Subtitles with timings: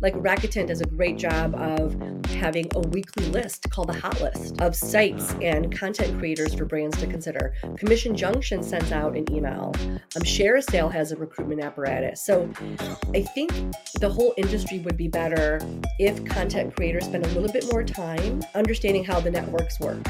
[0.00, 1.96] Like Rakuten does a great job of
[2.32, 6.98] having a weekly list called the hot list of sites and content creators for brands
[6.98, 7.54] to consider.
[7.78, 9.72] Commission Junction sends out an email.
[9.78, 12.20] Um, ShareASale has a recruitment apparatus.
[12.20, 12.50] So
[13.14, 13.52] I think
[14.00, 15.60] the whole industry would be better
[15.98, 20.06] if content creators spend a little bit more time understanding how the networks work.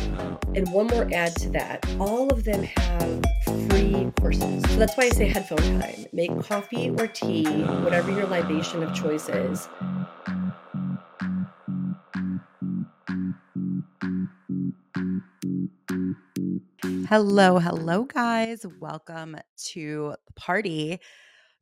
[0.56, 3.24] And one more add to that all of them have
[3.68, 4.62] free courses.
[4.70, 6.06] So that's why I say headphone time.
[6.12, 7.44] Make coffee or tea,
[7.84, 9.68] whatever your libation of choice is.
[17.08, 18.66] Hello, hello, guys.
[18.80, 19.36] Welcome
[19.66, 20.98] to the party.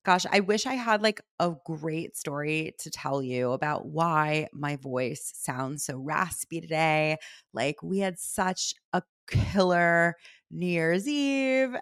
[0.05, 4.77] Gosh, I wish I had like a great story to tell you about why my
[4.77, 7.19] voice sounds so raspy today.
[7.52, 10.16] Like, we had such a killer
[10.50, 11.77] New Year's Eve.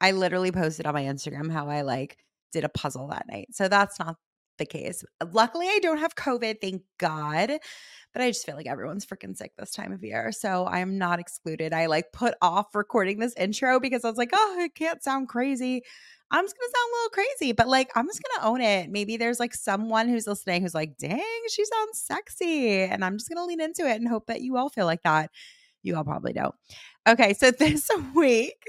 [0.00, 2.18] I literally posted on my Instagram how I like
[2.52, 3.48] did a puzzle that night.
[3.52, 4.16] So that's not
[4.60, 5.04] the case.
[5.32, 7.50] Luckily, I don't have COVID, thank God.
[8.12, 10.32] But I just feel like everyone's freaking sick this time of year.
[10.32, 11.72] So I am not excluded.
[11.72, 15.28] I like put off recording this intro because I was like, oh, it can't sound
[15.28, 15.82] crazy.
[16.32, 18.90] I'm just gonna sound a little crazy, but like I'm just gonna own it.
[18.90, 22.80] Maybe there's like someone who's listening who's like, dang, she sounds sexy.
[22.82, 25.30] And I'm just gonna lean into it and hope that you all feel like that.
[25.82, 26.54] You all probably don't.
[27.08, 28.62] Okay, so this week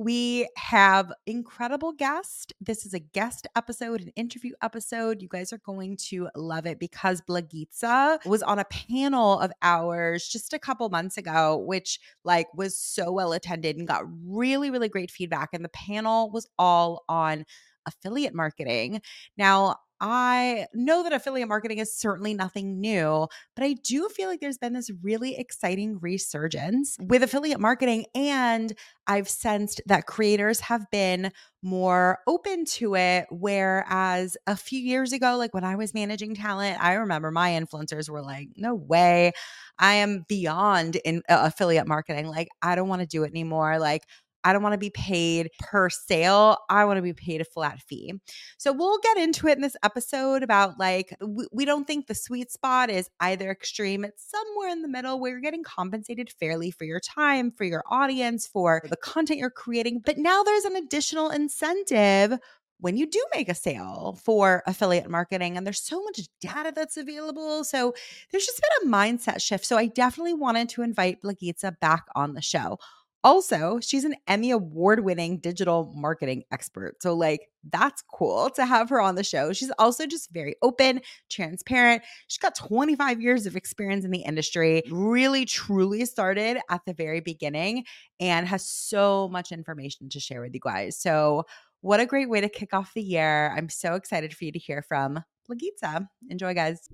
[0.00, 2.54] we have incredible guest.
[2.58, 5.20] This is a guest episode, an interview episode.
[5.20, 10.26] You guys are going to love it because Blagica was on a panel of ours
[10.26, 14.88] just a couple months ago, which like was so well attended and got really, really
[14.88, 15.50] great feedback.
[15.52, 17.44] And the panel was all on
[17.86, 19.00] affiliate marketing.
[19.36, 24.40] Now, I know that affiliate marketing is certainly nothing new, but I do feel like
[24.40, 28.06] there's been this really exciting resurgence with affiliate marketing.
[28.14, 28.72] And
[29.06, 33.26] I've sensed that creators have been more open to it.
[33.30, 38.08] Whereas a few years ago, like when I was managing talent, I remember my influencers
[38.08, 39.32] were like, no way.
[39.78, 42.26] I am beyond in uh, affiliate marketing.
[42.26, 43.78] Like, I don't want to do it anymore.
[43.78, 44.04] Like,
[44.44, 46.58] I don't want to be paid per sale.
[46.68, 48.14] I want to be paid a flat fee.
[48.58, 51.14] So we'll get into it in this episode about like,
[51.52, 54.04] we, don't think the sweet spot is either extreme.
[54.04, 57.84] It's somewhere in the middle where you're getting compensated fairly for your time, for your
[57.88, 60.00] audience, for the content you're creating.
[60.04, 62.38] But now there's an additional incentive
[62.80, 66.96] when you do make a sale for affiliate marketing and there's so much data that's
[66.96, 67.94] available so
[68.30, 72.34] there's just been a mindset shift so i definitely wanted to invite Blagica back on
[72.34, 72.78] the show
[73.22, 77.02] also, she's an Emmy award winning digital marketing expert.
[77.02, 79.52] So, like, that's cool to have her on the show.
[79.52, 82.02] She's also just very open, transparent.
[82.28, 87.20] She's got 25 years of experience in the industry, really, truly started at the very
[87.20, 87.84] beginning
[88.18, 90.98] and has so much information to share with you guys.
[90.98, 91.44] So,
[91.82, 93.54] what a great way to kick off the year.
[93.56, 96.06] I'm so excited for you to hear from Blagica.
[96.28, 96.88] Enjoy, guys.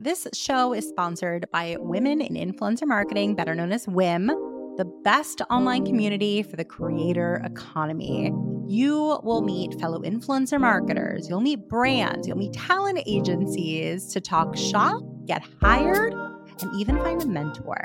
[0.00, 4.28] This show is sponsored by Women in Influencer Marketing, better known as WIM,
[4.76, 8.32] the best online community for the creator economy.
[8.68, 14.56] You will meet fellow influencer marketers, you'll meet brands, you'll meet talent agencies to talk
[14.56, 16.14] shop, get hired,
[16.62, 17.80] and even find a mentor.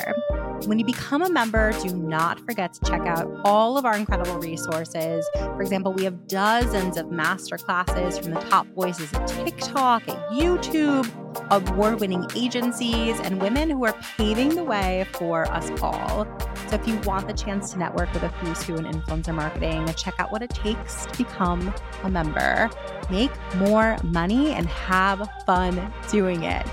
[0.65, 4.37] When you become a member, do not forget to check out all of our incredible
[4.39, 5.27] resources.
[5.35, 10.29] For example, we have dozens of master classes from the top voices at TikTok, at
[10.29, 11.09] YouTube,
[11.51, 16.27] award winning agencies, and women who are paving the way for us all.
[16.73, 19.87] So if you want the chance to network with a who's who in influencer marketing,
[19.93, 22.67] check out what it takes to become a member.
[23.11, 26.65] Make more money and have fun doing it.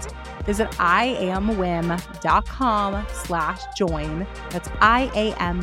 [0.46, 1.86] Visit iamwim.com
[3.12, 4.26] slash join.
[4.48, 5.60] That's I-A-M-W-I-I-M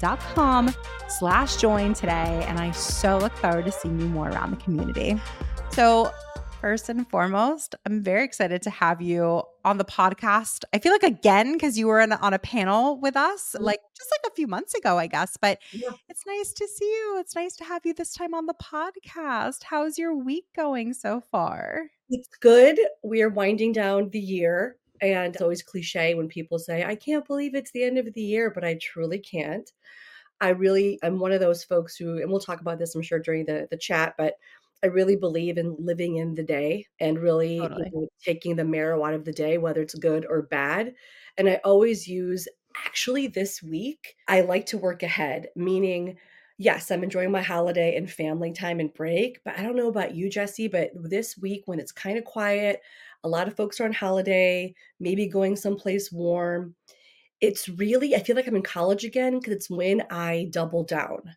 [0.00, 0.72] dot com
[1.08, 2.44] slash join today.
[2.46, 5.20] And I so look forward to seeing you more around the community.
[5.72, 6.12] So
[6.60, 10.64] first and foremost, I'm very excited to have you on the podcast.
[10.72, 13.64] I feel like again, because you were in, on a panel with us, mm-hmm.
[13.64, 15.36] like just like a few months ago, I guess.
[15.40, 15.90] But yeah.
[16.08, 17.16] it's nice to see you.
[17.20, 19.64] It's nice to have you this time on the podcast.
[19.64, 21.90] How's your week going so far?
[22.10, 22.78] It's good.
[23.04, 24.76] We are winding down the year.
[25.00, 28.20] And it's always cliche when people say, I can't believe it's the end of the
[28.20, 29.70] year, but I truly can't.
[30.40, 33.20] I really, I'm one of those folks who, and we'll talk about this, I'm sure,
[33.20, 34.34] during the, the chat, but
[34.82, 37.90] I really believe in living in the day and really totally.
[37.92, 40.94] you know, taking the marrow out of the day, whether it's good or bad.
[41.36, 42.46] And I always use,
[42.86, 46.16] actually, this week, I like to work ahead, meaning,
[46.58, 49.40] yes, I'm enjoying my holiday and family time and break.
[49.44, 52.80] But I don't know about you, Jesse, but this week when it's kind of quiet,
[53.24, 56.74] a lot of folks are on holiday, maybe going someplace warm.
[57.40, 61.36] It's really, I feel like I'm in college again because it's when I double down.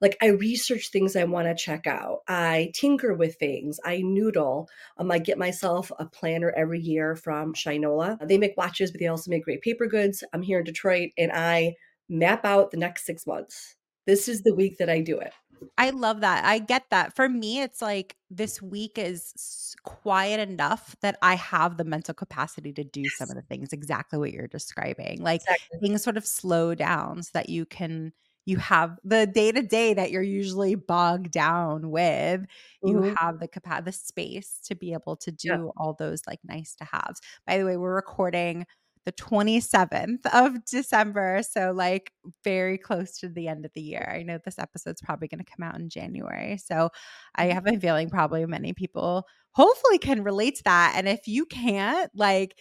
[0.00, 2.20] Like I research things I want to check out.
[2.28, 3.78] I tinker with things.
[3.84, 4.68] I noodle.
[4.98, 8.26] Um, I get myself a planner every year from Shinola.
[8.26, 10.24] They make watches, but they also make great paper goods.
[10.32, 11.74] I'm here in Detroit and I
[12.08, 13.76] map out the next six months.
[14.06, 15.32] This is the week that I do it.
[15.76, 16.44] I love that.
[16.44, 17.14] I get that.
[17.14, 22.72] For me, it's like this week is quiet enough that I have the mental capacity
[22.72, 23.16] to do yes.
[23.18, 25.22] some of the things exactly what you're describing.
[25.22, 25.80] Like exactly.
[25.80, 28.12] things sort of slow down so that you can
[28.50, 32.40] you have the day to day that you're usually bogged down with.
[32.40, 32.88] Mm-hmm.
[32.88, 35.68] You have the capacity, the space to be able to do yeah.
[35.76, 37.20] all those like nice to haves.
[37.46, 38.66] By the way, we're recording
[39.06, 41.40] the 27th of December.
[41.48, 42.12] So, like,
[42.44, 44.12] very close to the end of the year.
[44.14, 46.58] I know this episode's probably going to come out in January.
[46.58, 46.90] So,
[47.34, 47.54] I mm-hmm.
[47.54, 50.94] have a feeling probably many people hopefully can relate to that.
[50.96, 52.56] And if you can't, like,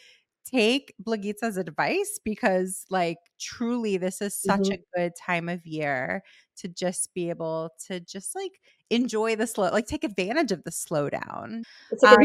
[0.49, 4.73] take Blagica's advice because, like, truly, this is such mm-hmm.
[4.73, 6.23] a good time of year
[6.57, 8.59] to just be able to just like
[8.89, 11.63] enjoy the slow, like, take advantage of the slowdown.
[12.05, 12.17] Um,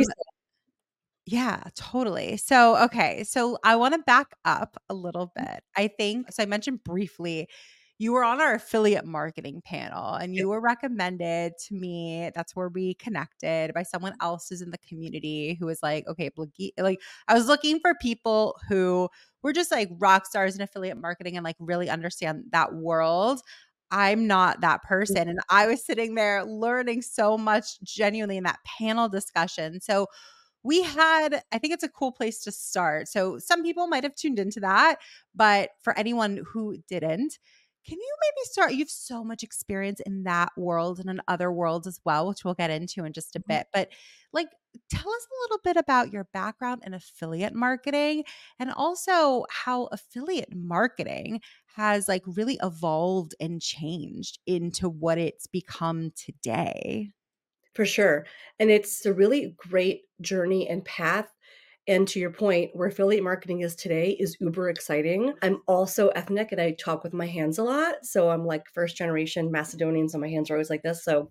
[1.26, 2.36] yeah, totally.
[2.36, 3.24] So, okay.
[3.24, 5.44] So, I want to back up a little mm.
[5.46, 5.64] bit.
[5.76, 7.48] I think, so I mentioned briefly,
[7.98, 12.30] you were on our affiliate marketing panel and you were recommended to me.
[12.34, 16.30] That's where we connected by someone else who's in the community who was like, okay,
[16.76, 19.08] like I was looking for people who
[19.42, 23.40] were just like rock stars in affiliate marketing and like really understand that world.
[23.92, 24.88] I'm not that mm.
[24.88, 25.28] person.
[25.28, 29.80] And I was sitting there learning so much genuinely in that panel discussion.
[29.80, 30.08] So,
[30.64, 33.06] we had, I think it's a cool place to start.
[33.06, 34.96] So some people might have tuned into that,
[35.34, 37.38] but for anyone who didn't,
[37.86, 38.72] can you maybe start?
[38.72, 42.44] You have so much experience in that world and in other worlds as well, which
[42.44, 43.52] we'll get into in just a mm-hmm.
[43.52, 43.66] bit.
[43.72, 43.90] But
[44.32, 44.48] like,
[44.90, 48.24] tell us a little bit about your background in affiliate marketing
[48.58, 51.40] and also how affiliate marketing
[51.76, 57.10] has like really evolved and changed into what it's become today.
[57.74, 58.24] For sure.
[58.58, 61.28] And it's a really great journey and path.
[61.86, 65.34] And to your point, where affiliate marketing is today is uber exciting.
[65.42, 67.96] I'm also ethnic and I talk with my hands a lot.
[68.02, 71.04] So I'm like first generation Macedonian, so my hands are always like this.
[71.04, 71.30] So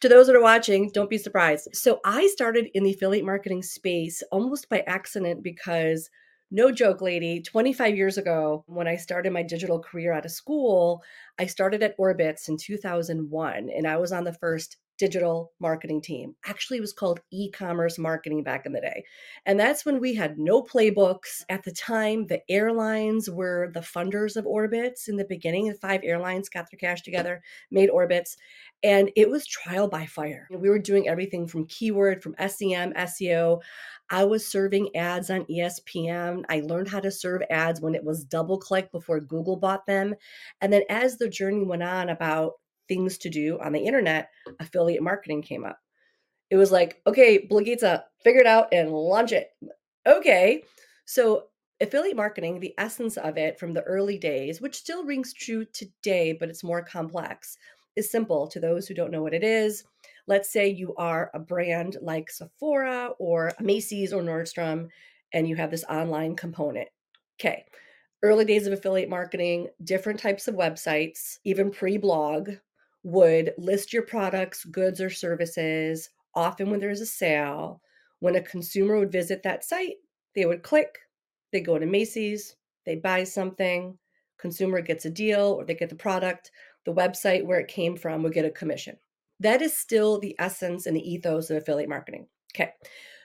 [0.00, 1.68] to those that are watching, don't be surprised.
[1.74, 6.08] So I started in the affiliate marketing space almost by accident because
[6.52, 11.02] no joke, lady, 25 years ago, when I started my digital career out of school,
[11.38, 16.36] I started at Orbitz in 2001 and I was on the first digital marketing team.
[16.44, 19.02] Actually, it was called e commerce marketing back in the day.
[19.46, 21.42] And that's when we had no playbooks.
[21.48, 25.68] At the time, the airlines were the funders of Orbitz in the beginning.
[25.68, 28.36] The five airlines got their cash together, made Orbitz,
[28.82, 30.46] and it was trial by fire.
[30.50, 33.62] We were doing everything from keyword, from SEM, SEO.
[34.10, 36.44] I was serving ads on ESPN.
[36.50, 40.14] I learned how to serve ads when it was DoubleClick before Google bought them.
[40.60, 42.54] And then as the journey went on about
[42.90, 45.78] things to do on the internet, affiliate marketing came up.
[46.50, 49.50] It was like, okay, Blagica, uh, figure it out and launch it.
[50.06, 50.64] Okay.
[51.04, 51.44] So
[51.80, 56.32] affiliate marketing, the essence of it from the early days, which still rings true today,
[56.32, 57.56] but it's more complex,
[57.94, 59.84] is simple to those who don't know what it is.
[60.26, 64.88] Let's say you are a brand like Sephora or Macy's or Nordstrom,
[65.32, 66.88] and you have this online component.
[67.40, 67.64] Okay.
[68.22, 72.50] Early days of affiliate marketing, different types of websites, even pre blog,
[73.02, 77.80] would list your products, goods, or services, often when there's a sale.
[78.20, 79.96] When a consumer would visit that site,
[80.34, 80.98] they would click,
[81.52, 83.98] they go to Macy's, they buy something,
[84.38, 86.50] consumer gets a deal or they get the product,
[86.84, 88.96] the website where it came from would get a commission.
[89.40, 92.26] That is still the essence and the ethos of affiliate marketing.
[92.54, 92.72] Okay.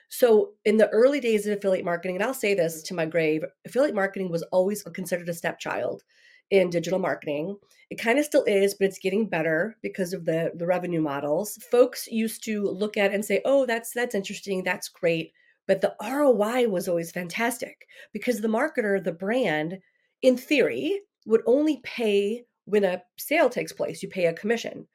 [0.08, 3.44] So, in the early days of affiliate marketing, and I'll say this to my grave,
[3.66, 6.04] affiliate marketing was always considered a stepchild
[6.50, 7.56] in digital marketing.
[7.90, 11.56] It kind of still is, but it's getting better because of the the revenue models.
[11.70, 15.32] Folks used to look at and say, "Oh, that's that's interesting, that's great."
[15.66, 19.78] But the ROI was always fantastic because the marketer, the brand,
[20.22, 24.02] in theory, would only pay when a sale takes place.
[24.02, 24.86] You pay a commission,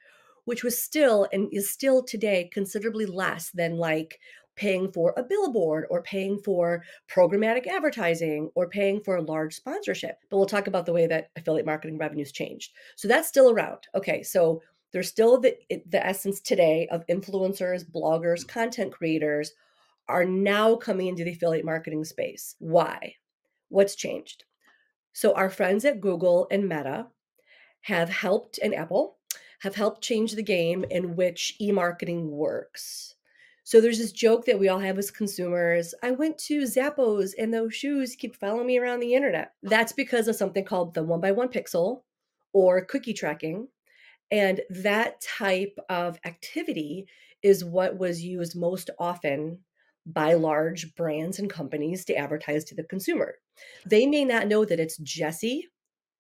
[0.46, 4.20] which was still and is still today considerably less than like
[4.62, 10.20] paying for a billboard or paying for programmatic advertising or paying for a large sponsorship.
[10.30, 12.72] But we'll talk about the way that affiliate marketing revenues changed.
[12.96, 13.80] So that's still around.
[13.96, 14.62] Okay, so
[14.94, 19.52] there's still the the essence today of influencers, bloggers, content creators
[20.08, 22.56] are now coming into the affiliate marketing space.
[22.60, 23.16] Why?
[23.70, 24.44] What's changed?
[25.12, 27.08] So our friends at Google and Meta
[27.82, 29.18] have helped and Apple
[29.62, 33.16] have helped change the game in which e-marketing works.
[33.64, 35.94] So there's this joke that we all have as consumers.
[36.02, 39.54] I went to Zappos and those shoes keep following me around the internet.
[39.62, 42.02] That's because of something called the one by one pixel
[42.54, 43.68] or cookie tracking.
[44.32, 47.08] And that type of activity
[47.44, 49.60] is what was used most often
[50.06, 53.36] by large brands and companies to advertise to the consumer.
[53.86, 55.68] They may not know that it's Jesse,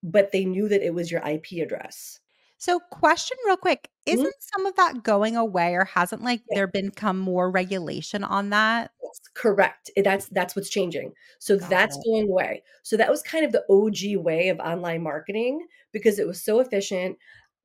[0.04, 2.20] but they knew that it was your IP address.
[2.62, 4.14] So, question real quick, Mhm.
[4.14, 6.58] isn't some of that going away or hasn't like Yeah.
[6.72, 8.92] there come more regulation on that?
[9.34, 9.90] Correct.
[9.98, 11.14] Eh, that's that's what's changing.
[11.40, 12.04] So Got that's it.
[12.06, 12.64] going away.
[12.84, 16.60] So that was kind of the OG way of online marketing because it was so
[16.60, 17.18] efficient.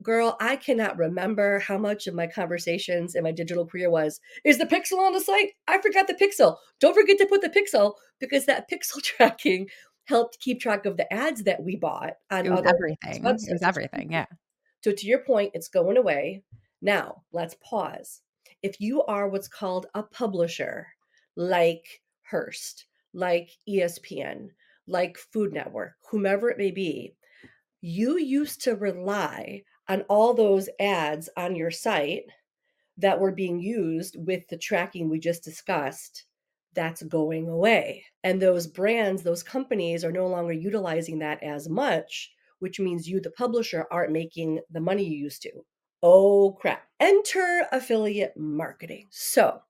[0.03, 4.59] Girl, I cannot remember how much of my conversations in my digital career was, "Is
[4.59, 5.53] the pixel on the site?
[5.69, 6.57] I forgot the pixel.
[6.81, 9.69] Don't forget to put the pixel," because that pixel tracking
[10.07, 13.25] helped keep track of the ads that we bought on It was other everything.
[13.26, 13.62] It was websites.
[13.62, 14.12] everything.
[14.12, 14.26] Yeah.
[14.87, 16.45] So to your point, it's going away.
[16.81, 18.21] Now, let's pause.
[18.62, 20.87] If you are what's called a publisher,
[21.35, 24.50] like Hearst, like ESPN,
[24.87, 27.16] like Food Network, whomever it may be,
[27.81, 32.23] you used to rely on all those ads on your site
[32.97, 36.26] that were being used with the tracking we just discussed.
[36.75, 38.05] That's going away.
[38.23, 43.21] And those brands, those companies are no longer utilizing that as much, which means you,
[43.21, 45.51] the publisher, aren't making the money you used to.
[46.03, 46.83] Oh crap.
[47.01, 49.09] Enter affiliate marketing.
[49.11, 49.61] So,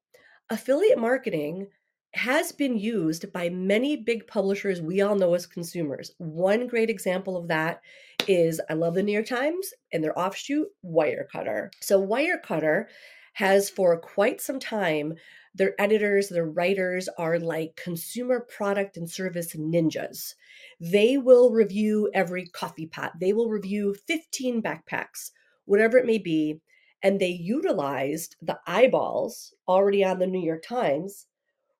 [0.50, 1.68] affiliate marketing
[2.14, 6.12] has been used by many big publishers we all know as consumers.
[6.18, 7.80] One great example of that
[8.26, 11.70] is I love the New York Times and their offshoot, Wirecutter.
[11.80, 12.86] So, Wirecutter
[13.34, 15.14] has for quite some time,
[15.54, 20.34] their editors, their writers are like consumer product and service ninjas.
[20.80, 25.30] They will review every coffee pot, they will review 15 backpacks,
[25.64, 26.60] whatever it may be.
[27.02, 31.26] And they utilized the eyeballs already on the New York Times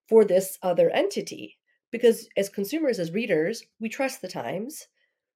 [0.09, 1.59] for this other entity.
[1.91, 4.87] Because as consumers, as readers, we trust the Times.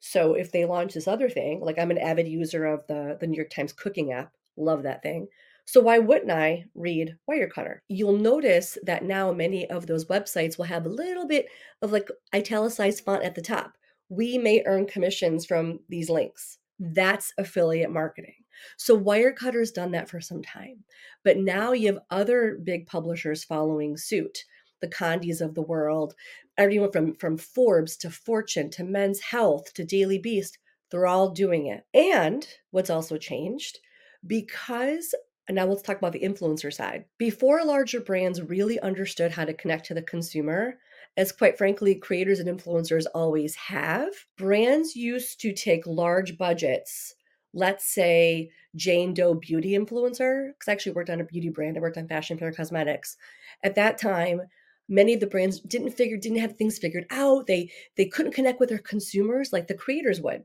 [0.00, 3.26] So if they launch this other thing, like I'm an avid user of the, the
[3.26, 5.28] New York Times cooking app, love that thing.
[5.66, 7.78] So why wouldn't I read Wirecutter?
[7.88, 11.46] You'll notice that now many of those websites will have a little bit
[11.82, 13.72] of like italicized font at the top.
[14.08, 16.58] We may earn commissions from these links.
[16.78, 18.34] That's affiliate marketing.
[18.76, 20.84] So Wirecutter's done that for some time.
[21.24, 24.44] But now you have other big publishers following suit.
[24.80, 26.14] The Condés of the world,
[26.56, 30.58] everyone from from Forbes to Fortune to Men's Health to Daily Beast,
[30.90, 31.84] they're all doing it.
[31.94, 33.78] And what's also changed
[34.26, 35.14] because
[35.50, 37.06] and now let's talk about the influencer side.
[37.18, 40.78] Before larger brands really understood how to connect to the consumer,
[41.16, 47.16] as quite frankly, creators and influencers always have, brands used to take large budgets.
[47.52, 51.76] Let's say Jane Doe beauty influencer, because I actually worked on a beauty brand.
[51.76, 53.16] I worked on Fashion Fair Cosmetics.
[53.64, 54.42] At that time,
[54.88, 57.48] many of the brands didn't figure, didn't have things figured out.
[57.48, 60.44] They they couldn't connect with their consumers like the creators would.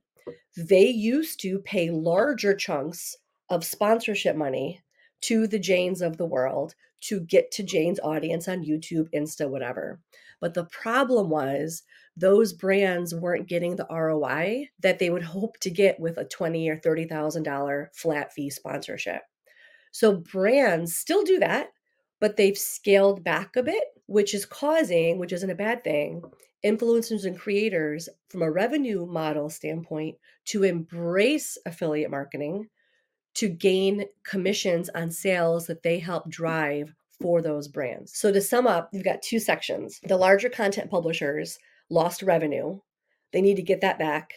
[0.58, 3.16] They used to pay larger chunks
[3.52, 4.82] of sponsorship money
[5.22, 10.00] to the Janes of the world to get to Jane's audience on YouTube, Insta, whatever.
[10.42, 11.84] But the problem was
[12.18, 16.70] those brands weren't getting the ROI that they would hope to get with a twenty
[16.70, 19.22] or thirty thousand dollar flat fee sponsorship.
[19.92, 21.70] So brands still do that,
[22.20, 26.22] but they've scaled back a bit, which is causing, which isn't a bad thing,
[26.66, 32.70] influencers and creators from a revenue model standpoint to embrace affiliate marketing
[33.36, 38.18] to gain commissions on sales that they help drive for those brands.
[38.18, 40.00] So to sum up, you've got two sections.
[40.04, 41.58] The larger content publishers
[41.90, 42.80] lost revenue.
[43.32, 44.34] They need to get that back.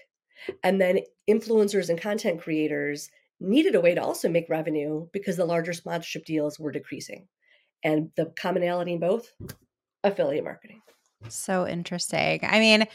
[0.63, 5.45] And then influencers and content creators needed a way to also make revenue because the
[5.45, 7.27] larger sponsorship deals were decreasing.
[7.85, 9.33] And the commonality in both
[10.03, 10.81] affiliate marketing.
[11.29, 12.41] So interesting.
[12.43, 12.87] I mean,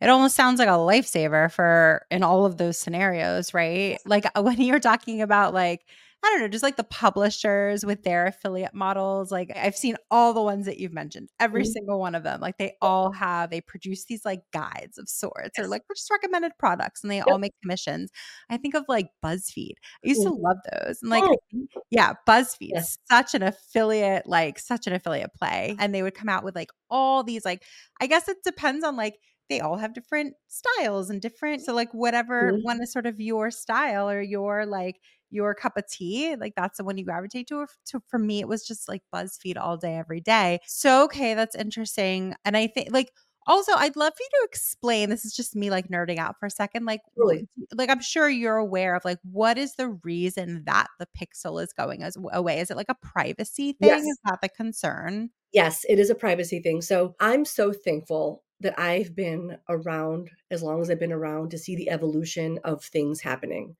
[0.00, 3.98] it almost sounds like a lifesaver for in all of those scenarios, right?
[4.06, 5.84] Like uh, when you're talking about like
[6.22, 9.32] I don't know, just like the publishers with their affiliate models.
[9.32, 11.68] Like I've seen all the ones that you've mentioned, every Mhm.
[11.68, 12.40] single one of them.
[12.42, 15.70] Like they all have, they produce these like guides of sorts or Yes.
[15.70, 18.10] like just recommended products and they all make commissions.
[18.50, 19.72] I think of like BuzzFeed.
[20.04, 20.42] I used to Mhm.
[20.42, 20.98] love those.
[21.00, 21.36] And like, Oh.
[21.90, 22.98] yeah, BuzzFeed, Yes.
[23.10, 25.74] such an affiliate, like such an affiliate play.
[25.78, 27.64] And they would come out with like all these, like,
[28.00, 29.18] I guess it depends on like,
[29.50, 31.62] they all have different styles and different.
[31.62, 32.60] So, like, whatever Mhm.
[32.62, 36.78] one is sort of your style or your like, your cup of tea, like that's
[36.78, 37.66] the one you gravitate to.
[37.86, 38.00] to.
[38.08, 40.60] For me, it was just like BuzzFeed all day, every day.
[40.66, 42.34] So, okay, that's interesting.
[42.44, 43.12] And I think, like,
[43.46, 45.08] also, I'd love for you to explain.
[45.10, 46.84] This is just me like nerding out for a second.
[46.86, 47.48] Like, Really?
[47.74, 51.72] like I'm sure you're aware of like what is the reason that the pixel is
[51.72, 52.60] going as away?
[52.60, 54.08] Is it like a privacy thing?
[54.08, 54.08] Yes.
[54.08, 55.30] Is that the concern?
[55.52, 56.80] Yes, it is a privacy thing.
[56.80, 61.58] So I'm so thankful that I've been around as long as I've been around to
[61.58, 63.76] see the evolution of things happening.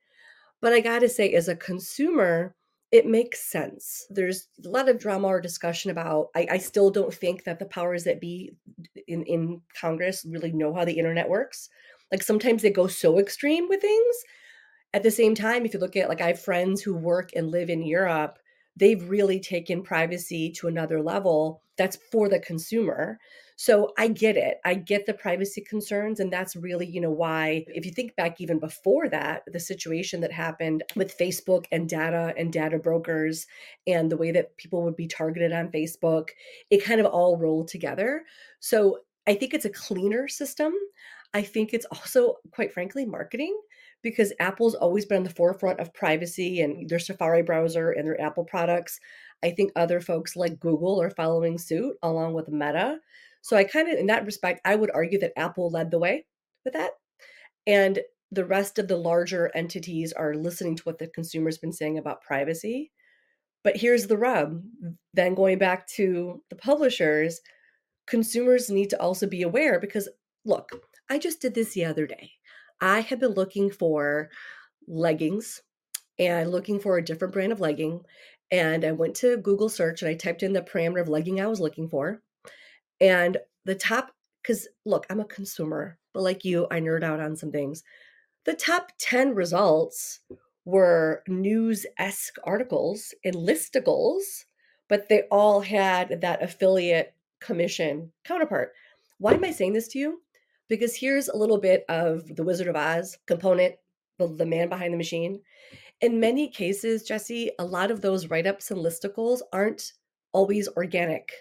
[0.60, 2.54] But I gotta say, as a consumer,
[2.90, 4.06] it makes sense.
[4.10, 7.66] There's a lot of drama or discussion about I, I still don't think that the
[7.66, 8.52] powers that be
[9.06, 11.68] in, in Congress really know how the internet works.
[12.10, 14.16] Like sometimes they go so extreme with things.
[14.92, 17.52] At the same time, if you look at like I have friends who work and
[17.52, 18.38] live in Europe,
[18.76, 23.18] they've really taken privacy to another level that's for the consumer.
[23.61, 24.57] So I get it.
[24.64, 26.19] I get the privacy concerns.
[26.19, 30.23] And that's really, you know, why, if you think back even before that, the situation
[30.23, 33.47] that happened with Facebook and data and data brokers
[33.87, 36.31] and the way that people would be targeted on Facebook,
[36.71, 38.23] it kind of all rolled together.
[38.61, 40.73] So I think it's a cleaner system.
[41.35, 43.55] I think it's also, quite frankly, marketing
[44.00, 48.19] because Apple's always been on the forefront of privacy and their Safari browser and their
[48.19, 48.99] Apple products.
[49.43, 53.00] I think other folks like Google are following suit along with Meta.
[53.42, 56.26] So I kind of, in that respect, I would argue that Apple led the way
[56.64, 56.90] with that.
[57.66, 58.00] And
[58.32, 62.23] the rest of the larger entities are listening to what the consumer's been saying about
[62.23, 62.92] privacy.
[63.64, 64.62] But here's the rub.
[65.14, 67.40] Then going back to the publishers,
[68.06, 70.09] consumers need to also be aware because
[70.44, 70.70] look,
[71.11, 72.32] I just did this the other day.
[72.80, 74.30] I have been looking for
[74.87, 75.61] leggings
[76.18, 78.02] and looking for a different brand of legging.
[78.50, 81.47] And I went to Google search and I typed in the parameter of legging I
[81.47, 82.23] was looking for.
[83.00, 87.37] And the top, because look, I'm a consumer, but like you, I nerd out on
[87.37, 87.83] some things.
[88.45, 90.21] The top 10 results
[90.64, 94.45] were news esque articles and listicles,
[94.88, 98.73] but they all had that affiliate commission counterpart.
[99.19, 100.23] Why am I saying this to you?
[100.69, 103.75] Because here's a little bit of the Wizard of Oz component,
[104.19, 105.40] the, the man behind the machine.
[106.00, 109.92] In many cases, Jesse, a lot of those write ups and listicles aren't
[110.33, 111.33] always organic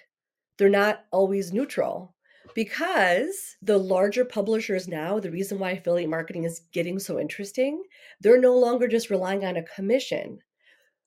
[0.59, 2.13] they're not always neutral
[2.53, 7.81] because the larger publishers now, the reason why affiliate marketing is getting so interesting,
[8.19, 10.39] they're no longer just relying on a commission.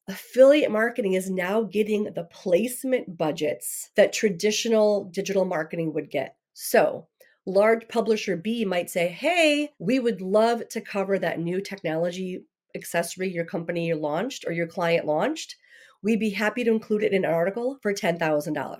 [0.09, 6.37] Affiliate marketing is now getting the placement budgets that traditional digital marketing would get.
[6.55, 7.09] So,
[7.45, 13.31] large publisher B might say, Hey, we would love to cover that new technology accessory
[13.31, 15.57] your company launched or your client launched.
[16.03, 18.79] We'd be happy to include it in an article for $10,000.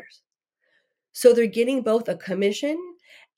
[1.13, 2.79] So they're getting both a commission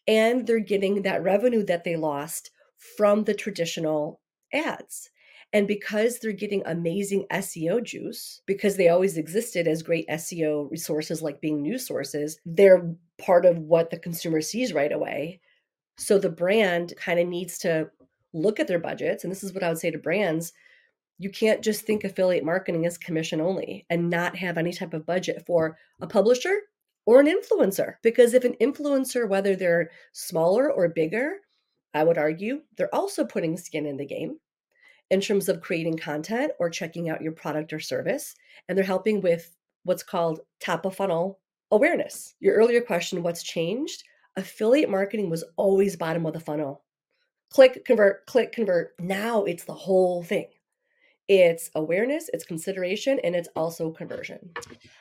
[0.06, 2.50] and they're getting that revenue that they lost
[2.96, 4.20] from the traditional
[4.52, 5.10] ads.
[5.52, 11.22] And because they're getting amazing SEO juice, because they always existed as great SEO resources
[11.22, 15.40] like being news sources, they're part of what the consumer sees right away.
[15.96, 17.88] So the brand kind of needs to
[18.32, 19.22] look at their budgets.
[19.22, 20.52] And this is what I would say to brands
[21.18, 25.06] you can't just think affiliate marketing as commission only and not have any type of
[25.06, 26.56] budget for a publisher
[27.06, 27.94] or an influencer.
[28.02, 31.36] Because if an influencer, whether they're smaller or bigger,
[31.92, 34.38] I would argue they're also putting skin in the game
[35.10, 38.34] in terms of creating content or checking out your product or service.
[38.68, 41.40] And they're helping with what's called top of funnel
[41.70, 42.34] awareness.
[42.40, 44.02] Your earlier question, what's changed?
[44.36, 46.82] Affiliate marketing was always bottom of the funnel.
[47.50, 48.94] Click, convert, click, convert.
[48.98, 50.46] Now it's the whole thing
[51.28, 54.50] it's awareness, it's consideration, and it's also conversion.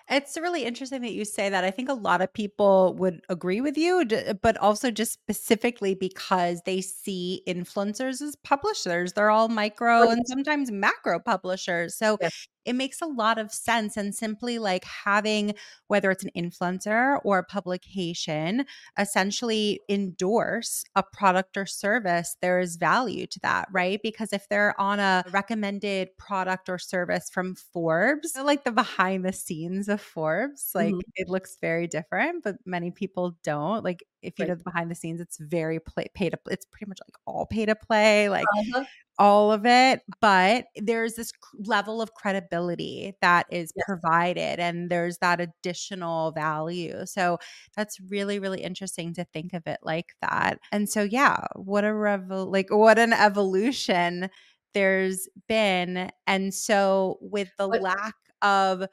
[0.09, 1.63] It's really interesting that you say that.
[1.63, 4.05] I think a lot of people would agree with you,
[4.41, 9.13] but also just specifically because they see influencers as publishers.
[9.13, 11.95] They're all micro and sometimes macro publishers.
[11.95, 13.97] So yes it makes a lot of sense.
[13.97, 15.55] And simply like having,
[15.87, 18.65] whether it's an influencer or a publication,
[18.97, 23.99] essentially endorse a product or service, there is value to that, right?
[24.01, 29.33] Because if they're on a recommended product or service from Forbes, like the behind the
[29.33, 30.99] scenes of Forbes, like mm-hmm.
[31.15, 33.83] it looks very different, but many people don't.
[33.83, 34.49] Like if you right.
[34.49, 36.39] know the behind the scenes, it's very play, pay to.
[36.49, 38.29] It's pretty much like all pay to play.
[38.29, 38.85] Like uh-huh
[39.19, 41.31] all of it, but there's this
[41.65, 43.85] level of credibility that is yes.
[43.85, 47.05] provided and there's that additional value.
[47.05, 47.37] So
[47.75, 50.59] that's really really interesting to think of it like that.
[50.71, 54.29] And so yeah, what a revel like what an evolution
[54.73, 56.09] there's been.
[56.25, 57.81] And so with the what?
[57.81, 58.85] lack of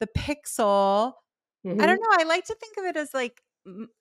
[0.00, 1.12] the pixel,
[1.64, 1.80] mm-hmm.
[1.80, 3.40] I don't know, I like to think of it as like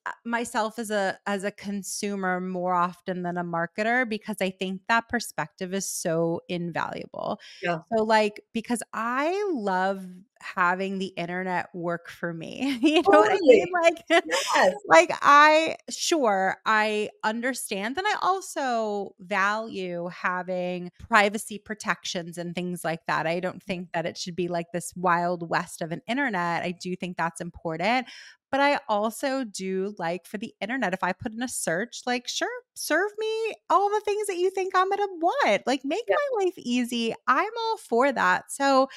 [0.05, 4.81] Uh, myself as a as a consumer more often than a marketer because I think
[4.87, 7.39] that perspective is so invaluable.
[7.61, 7.81] Yeah.
[7.93, 10.05] So like because I love
[10.41, 12.79] having the internet work for me.
[12.87, 13.67] You know what I mean?
[13.83, 14.73] Like Yes.
[14.87, 23.05] like I sure, I understand and I also value having privacy protections and things like
[23.07, 23.27] that.
[23.27, 23.63] I don't mm.
[23.63, 26.63] think that it should be like this wild west of an internet.
[26.63, 28.07] I do think that's important.
[28.49, 32.27] But I also do like for the internet, if I put in a search, like,
[32.27, 35.67] sure, serve me all the things that you think I'm gonna want.
[35.67, 36.15] Like, make Yeah.
[36.15, 37.13] my life easy.
[37.27, 38.51] I'm all for that.
[38.51, 38.87] So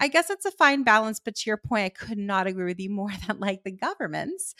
[0.00, 2.80] I guess it's a fine balance, but to your point, I could not agree with
[2.80, 4.54] you more that like the governments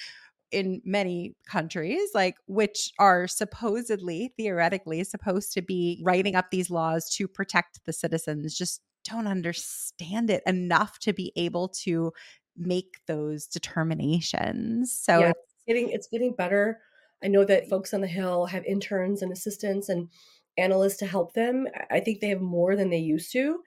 [0.53, 7.09] in many countries, like which are supposedly, theoretically, supposed to be writing up these laws
[7.17, 12.13] to protect the citizens, just don't understand it enough to be able to
[12.57, 14.93] make those determinations.
[14.93, 16.81] So Yeah, it's getting it's getting better.
[17.23, 20.09] I know that folks on the Hill have interns and assistants and
[20.59, 21.67] analysts to help them.
[21.91, 23.61] I think they have more than they used to.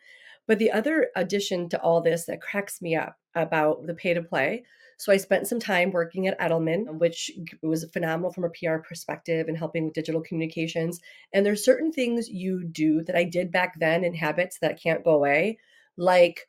[0.47, 4.21] But the other addition to all this that cracks me up about the pay to
[4.21, 4.63] play.
[4.97, 9.47] So I spent some time working at Edelman, which was phenomenal from a PR perspective
[9.47, 10.99] and helping with digital communications.
[11.33, 15.03] And there's certain things you do that I did back then and habits that can't
[15.03, 15.57] go away.
[15.97, 16.47] Like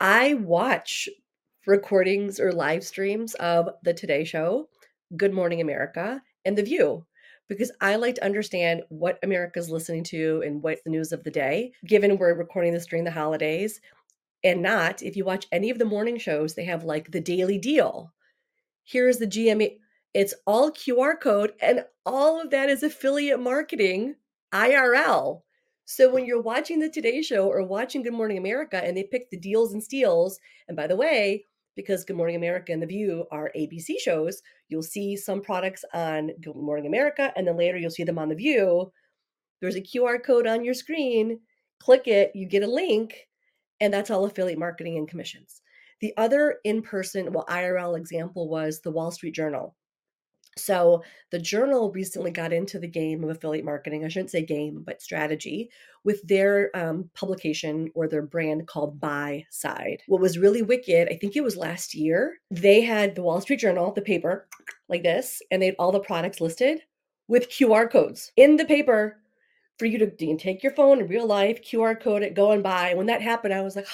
[0.00, 1.08] I watch
[1.66, 4.68] recordings or live streams of the Today Show,
[5.16, 7.04] Good Morning America, and The View
[7.50, 11.32] because I like to understand what America's listening to and what's the news of the
[11.32, 13.80] day, given we're recording this during the holidays.
[14.44, 17.58] And not, if you watch any of the morning shows, they have like the daily
[17.58, 18.14] deal.
[18.84, 19.78] Here's the GME.
[20.14, 24.14] It's all QR code, and all of that is affiliate marketing
[24.54, 25.42] IRL.
[25.86, 29.28] So when you're watching the Today Show or watching Good Morning America and they pick
[29.28, 31.46] the deals and steals, and by the way,
[31.80, 36.30] because Good Morning America and The View are ABC shows, you'll see some products on
[36.42, 38.92] Good Morning America, and then later you'll see them on The View.
[39.62, 41.40] There's a QR code on your screen.
[41.78, 43.26] Click it, you get a link,
[43.80, 45.62] and that's all affiliate marketing and commissions.
[46.02, 49.74] The other in person, well, IRL example was the Wall Street Journal.
[50.56, 54.04] So the journal recently got into the game of affiliate marketing.
[54.04, 55.70] I shouldn't say game, but strategy
[56.04, 60.02] with their um, publication or their brand called Buy Side.
[60.06, 63.60] What was really wicked, I think it was last year, they had the Wall Street
[63.60, 64.48] Journal, the paper,
[64.88, 66.80] like this, and they had all the products listed
[67.28, 69.20] with QR codes in the paper
[69.78, 72.92] for you to take your phone in real life, QR code it, go and buy.
[72.94, 73.86] When that happened, I was like,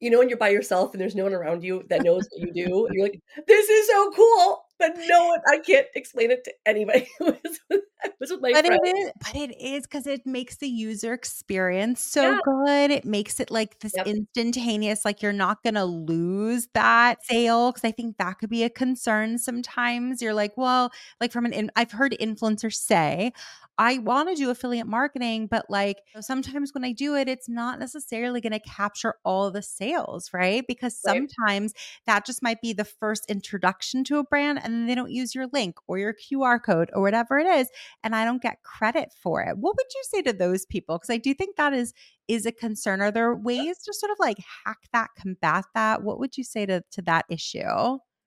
[0.00, 2.40] you know, when you're by yourself and there's no one around you that knows what
[2.40, 4.64] you do, you're like, this is so cool.
[4.78, 7.08] But no one, I can't explain it to anybody.
[7.20, 8.64] it was with, it was with my But friend.
[8.64, 12.40] it is but it is because it makes the user experience so Yeah.
[12.42, 12.90] good.
[12.90, 14.06] It makes it like this Yep.
[14.06, 17.70] instantaneous, like you're not gonna lose that sale.
[17.72, 20.22] Because I think that could be a concern sometimes.
[20.22, 23.32] You're like, well, like from an in I've heard influencers say,
[23.76, 28.40] I wanna do affiliate marketing, but like sometimes when I do it, it's not necessarily
[28.40, 30.64] gonna capture all the sales, right?
[30.66, 31.22] Because Right.
[31.28, 31.74] sometimes
[32.06, 35.34] that just might be the first introduction to a brand and then they don't use
[35.34, 37.68] your link or your QR code or whatever it is
[38.04, 39.56] and I don't get credit for it.
[39.56, 40.98] What would you say to those people?
[40.98, 41.94] Because I do think that is
[42.28, 43.00] is a concern.
[43.00, 46.02] Are there ways to sort of like hack that, combat that?
[46.02, 47.60] What would you say to to that issue?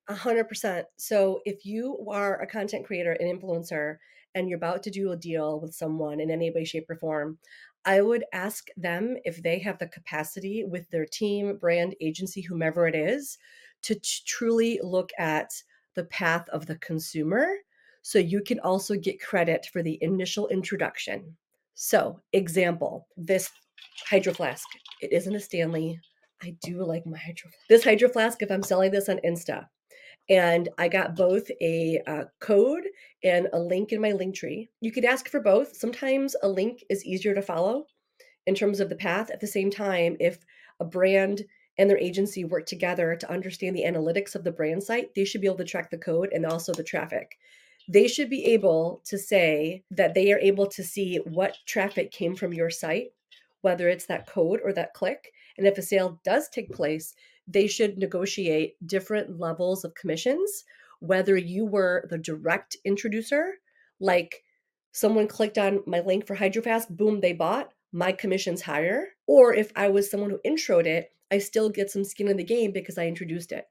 [0.07, 0.87] A hundred percent.
[0.97, 3.97] So if you are a content creator, an influencer,
[4.33, 7.37] and you're about to do a deal with someone in any way, shape, or form,
[7.85, 12.87] I would ask them if they have the capacity with their team, brand, agency, whomever
[12.87, 13.37] it is,
[13.83, 15.51] to t- truly look at
[15.95, 17.47] the path of the consumer
[18.01, 21.35] so you can also get credit for the initial introduction.
[21.75, 23.49] So, example, this
[24.07, 24.67] hydro flask.
[25.01, 25.99] It isn't a Stanley.
[26.41, 27.49] I do like my hydro.
[27.69, 29.67] This hydro flask, if I'm selling this on Insta,
[30.29, 32.83] and I got both a uh, code
[33.23, 34.69] and a link in my link tree.
[34.79, 35.75] You could ask for both.
[35.75, 37.85] Sometimes a link is easier to follow
[38.47, 39.29] in terms of the path.
[39.29, 40.39] At the same time, if
[40.79, 41.43] a brand
[41.77, 45.41] and their agency work together to understand the analytics of the brand site, they should
[45.41, 47.37] be able to track the code and also the traffic.
[47.87, 52.35] They should be able to say that they are able to see what traffic came
[52.35, 53.07] from your site,
[53.61, 55.33] whether it's that code or that click.
[55.57, 57.13] And if a sale does take place,
[57.47, 60.63] they should negotiate different levels of commissions,
[60.99, 63.55] whether you were the direct introducer,
[63.99, 64.43] like
[64.91, 69.07] someone clicked on my link for Hydro Flask, boom, they bought, my commission's higher.
[69.27, 72.43] Or if I was someone who introed it, I still get some skin in the
[72.43, 73.65] game because I introduced it.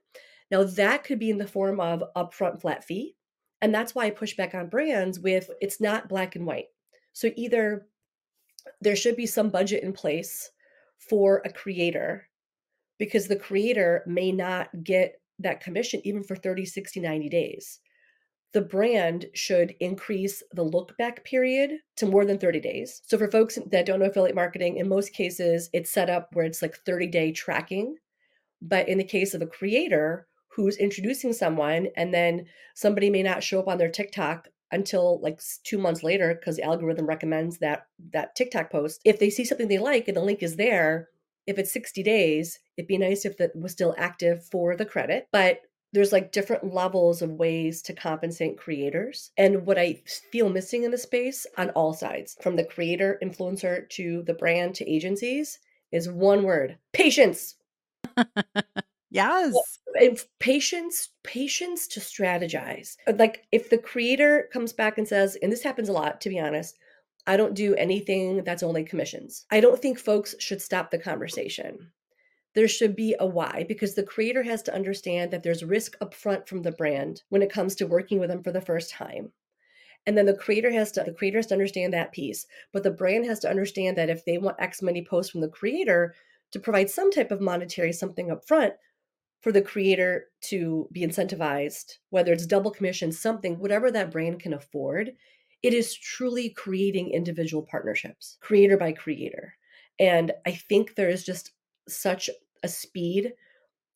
[0.51, 3.15] Now, that could be in the form of upfront flat fee.
[3.63, 6.69] And that's why I push back on brands with it's not black and white.
[7.13, 7.87] So either
[8.81, 10.51] there should be some budget in place
[10.99, 12.27] for a creator
[12.99, 17.81] because the creator may not get that commission even for 30, 60, 90 days.
[18.53, 23.01] The brand should increase the look back period to more than 30 days.
[23.07, 26.45] So, for folks that don't know affiliate marketing, in most cases, it's set up where
[26.45, 27.97] it's like 30 day tracking.
[28.63, 33.43] But in the case of a creator who's introducing someone and then somebody may not
[33.43, 37.87] show up on their TikTok until like two months later because the algorithm recommends that
[38.13, 39.01] that TikTok post.
[39.05, 41.09] If they see something they like and the link is there,
[41.47, 45.27] if it's 60 days, it'd be nice if that was still active for the credit.
[45.33, 45.61] But
[45.93, 49.33] there's like different levels of ways to compensate creators.
[49.37, 53.89] And what I feel missing in the space on all sides, from the creator, influencer
[53.91, 55.59] to the brand to agencies,
[55.91, 57.57] is one word patience.
[59.11, 59.53] yes.
[59.53, 62.97] Well, patience, patience to strategize.
[63.09, 66.29] Uh, like if the creator comes back and says, and this happens a lot, to
[66.29, 66.77] be honest,
[67.27, 69.45] I don't do anything that's only commissions.
[69.51, 71.91] I don't think folks should stop the conversation
[72.55, 76.49] there should be a why because the creator has to understand that there's risk upfront
[76.49, 79.33] from the brand when it comes to working with them for the first time.
[80.07, 82.91] And then the creator has to the creator has to understand that piece but the
[82.91, 86.15] brand has to understand that if they want x many posts from the creator
[86.53, 88.73] to provide some type of monetary something upfront
[89.43, 94.55] for the creator to be incentivized whether it's double commission something whatever that brand can
[94.55, 95.13] afford
[95.63, 99.55] it is truly creating individual partnerships creator by creator.
[99.99, 101.53] And i think there is just
[101.91, 102.31] such
[102.63, 103.33] a speed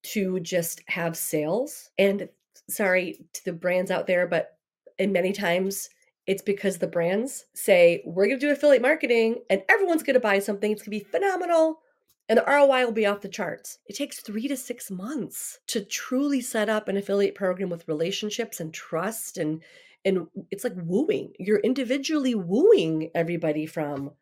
[0.02, 1.90] to just have sales.
[1.98, 2.28] And
[2.68, 4.56] sorry to the brands out there, but
[4.98, 5.88] in many times
[6.26, 10.20] it's because the brands say, we're going to do affiliate marketing and everyone's going to
[10.20, 10.70] buy something.
[10.70, 11.80] It's going to be phenomenal.
[12.28, 13.78] And the ROI will be off the charts.
[13.86, 18.60] It takes three to six months to truly set up an affiliate program with relationships
[18.60, 19.36] and trust.
[19.36, 19.62] And,
[20.06, 21.32] and it's like wooing.
[21.38, 24.12] You're individually wooing everybody from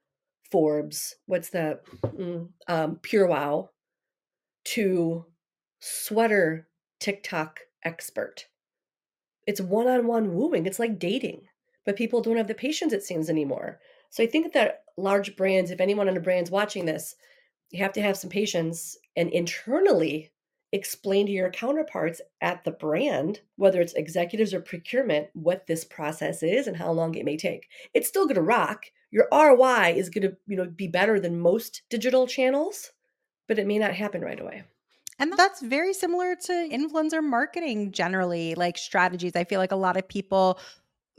[0.52, 3.68] Forbes, what's the mm, um, PureWow,
[4.64, 5.26] to
[5.80, 6.68] sweater
[7.00, 8.46] TikTok expert.
[9.46, 10.66] It's one on one wooing.
[10.66, 11.42] It's like dating,
[11.84, 13.80] but people don't have the patience, it seems, anymore.
[14.10, 17.16] So I think that large brands, if anyone on a brand's watching this,
[17.70, 20.30] you have to have some patience and internally
[20.70, 26.42] explain to your counterparts at the brand, whether it's executives or procurement, what this process
[26.42, 27.66] is and how long it may take.
[27.94, 31.38] It's still going to rock your ROI is going to, you know, be better than
[31.38, 32.90] most digital channels,
[33.46, 34.64] but it may not happen right away.
[35.18, 39.36] And that's very similar to influencer marketing generally, like strategies.
[39.36, 40.58] I feel like a lot of people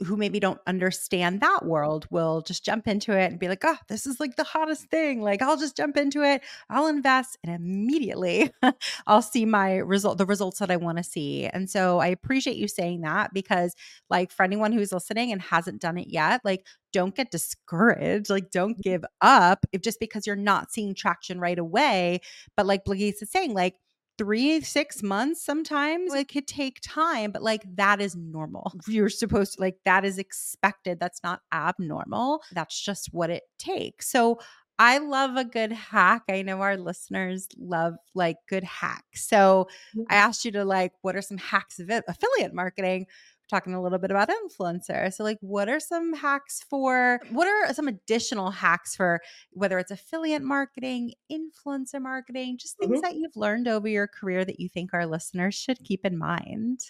[0.00, 3.76] who maybe don't understand that world will just jump into it and be like, oh,
[3.88, 5.22] this is like the hottest thing.
[5.22, 8.50] Like, I'll just jump into it, I'll invest, and immediately
[9.06, 11.46] I'll see my result, the results that I want to see.
[11.46, 13.74] And so I appreciate you saying that because,
[14.10, 18.30] like, for anyone who's listening and hasn't done it yet, like, don't get discouraged.
[18.30, 18.88] Like, don't mm-hmm.
[18.88, 22.20] give up if just because you're not seeing traction right away.
[22.56, 23.76] But, like Blaise is saying, like,
[24.18, 26.14] three, six months sometimes.
[26.14, 28.72] It could take time, but like that is normal.
[28.88, 31.00] You're supposed to, like, that is expected.
[31.00, 32.42] That's not abnormal.
[32.52, 34.10] That's just what it takes.
[34.10, 34.38] So,
[34.78, 36.24] I love a good hack.
[36.28, 39.26] I know our listeners love like good hacks.
[39.28, 40.02] So mm-hmm.
[40.10, 43.06] I asked you to like, what are some hacks of affiliate marketing?
[43.48, 45.12] Talking a little bit about influencer.
[45.12, 49.90] So, like, what are some hacks for what are some additional hacks for whether it's
[49.90, 53.00] affiliate marketing, influencer marketing, just things mm-hmm.
[53.00, 56.80] that you've learned over your career that you think our listeners should keep in mind?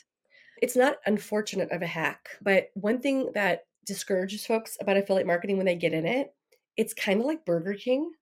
[0.62, 5.56] It's not unfortunate of a hack, but one thing that discourages folks about affiliate marketing
[5.56, 6.32] when they get in it,
[6.76, 8.12] it's kind of like Burger King.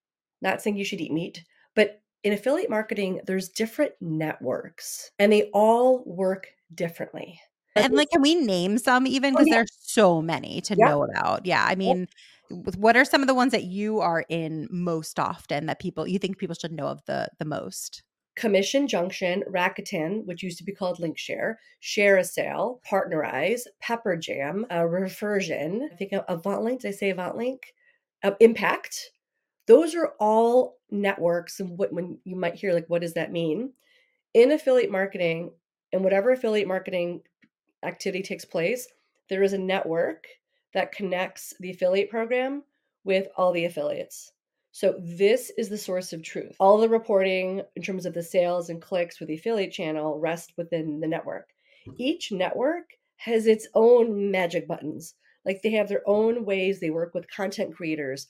[0.40, 1.44] Not saying you should eat meat,
[1.76, 7.40] but in affiliate marketing, there's different networks and they all work differently.
[7.74, 9.32] And like, can we name some even?
[9.32, 9.54] Because oh, yeah.
[9.56, 10.88] there's so many to yep.
[10.88, 11.46] know about.
[11.46, 11.64] Yeah.
[11.66, 12.08] I mean,
[12.50, 12.74] yep.
[12.76, 16.18] what are some of the ones that you are in most often that people you
[16.18, 18.02] think people should know of the the most?
[18.34, 25.96] Commission Junction, Rakuten, which used to be called Linkshare, ShareASale, Partnerize, Pepperjam, uh, Refersion, I
[25.96, 27.58] think AvantLink, did I say AvantLink?
[28.22, 29.10] Uh, Impact.
[29.66, 31.60] Those are all networks.
[31.60, 33.74] And what when you might hear, like, what does that mean?
[34.32, 35.50] In affiliate marketing,
[35.92, 37.20] and whatever affiliate marketing
[37.82, 38.88] activity takes place,
[39.28, 40.26] there is a network
[40.74, 42.62] that connects the affiliate program
[43.04, 44.32] with all the affiliates.
[44.72, 46.56] So this is the source of truth.
[46.58, 50.54] All the reporting in terms of the sales and clicks with the affiliate channel rest
[50.56, 51.48] within the network.
[51.84, 51.92] Hmm.
[51.98, 52.84] Each network
[53.16, 55.14] has its own magic buttons.
[55.44, 58.28] Like they have their own ways they work with content creators.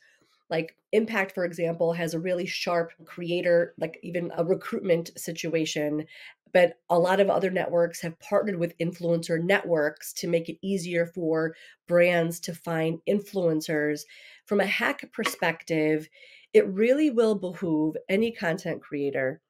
[0.51, 6.05] Like Impact, for example, has a really sharp creator, like even a recruitment situation
[6.53, 11.07] but a lot of other networks have partnered with influencer networks to make it easier
[11.07, 11.55] for
[11.89, 14.03] brands to find influencers.
[14.47, 16.09] From a hack perspective,
[16.53, 19.41] it really will behoove any content creator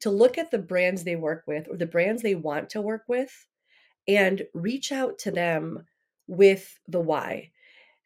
[0.00, 3.02] to look at the brands they work with or the brands they want to work
[3.08, 3.46] with
[4.06, 5.84] and reach out to them
[6.26, 7.50] with the why.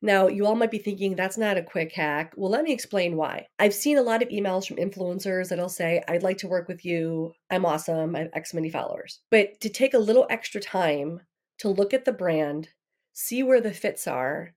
[0.04, 2.34] Now, you all might be thinking that's not a quick hack.
[2.36, 3.46] Well, let me explain why.
[3.60, 6.84] I've seen a lot of emails from influencers that'll say, I'd like to work with
[6.84, 7.32] you.
[7.50, 8.16] I'm awesome.
[8.16, 9.20] I have X many followers.
[9.30, 11.20] But to take a little extra time
[11.58, 12.68] to look at the brand,
[13.12, 14.54] see where the fits are,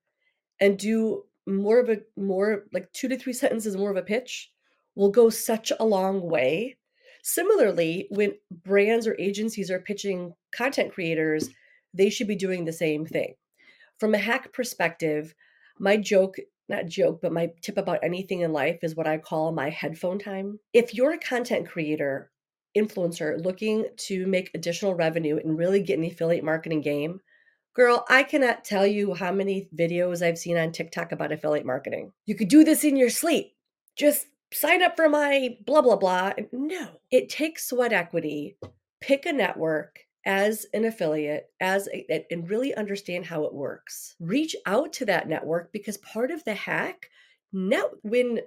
[0.60, 4.52] and do more of a more like two to three sentences more of a pitch
[4.96, 6.76] will go such a long way.
[7.22, 11.50] Similarly, when brands or agencies are pitching content creators,
[11.94, 13.36] they should be doing the same thing.
[14.00, 15.34] From a hack perspective,
[15.80, 16.38] my joke,
[16.70, 20.20] not joke, but my tip about anything in life is what I call my headphone
[20.20, 20.60] time.
[20.74, 22.32] If you're a content creator,
[22.78, 27.22] influencer looking to make additional revenue and really get in the affiliate marketing game,
[27.76, 32.14] Girl, I cannot tell you how many videos I've seen on TikTok about affiliate marketing.
[32.26, 33.54] You could do this in your sleep.
[33.98, 36.32] Just sign up for my blah, blah, blah.
[36.54, 38.56] No, it takes sweat equity.
[39.02, 44.16] Pick a network as an affiliate as a, and really understand how it works.
[44.20, 47.10] Reach out to that network because part of the hack
[47.54, 48.40] net when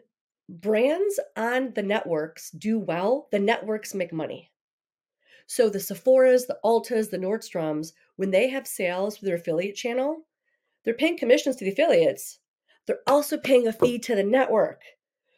[0.48, 4.50] brands on the networks do well, the networks make money.
[5.46, 10.26] So the Sephora's, the Ultas the Nordstroms, when they have sales for their affiliate channel,
[10.84, 12.38] they're paying commissions to the affiliates.
[12.86, 14.82] They're also paying a fee to the network.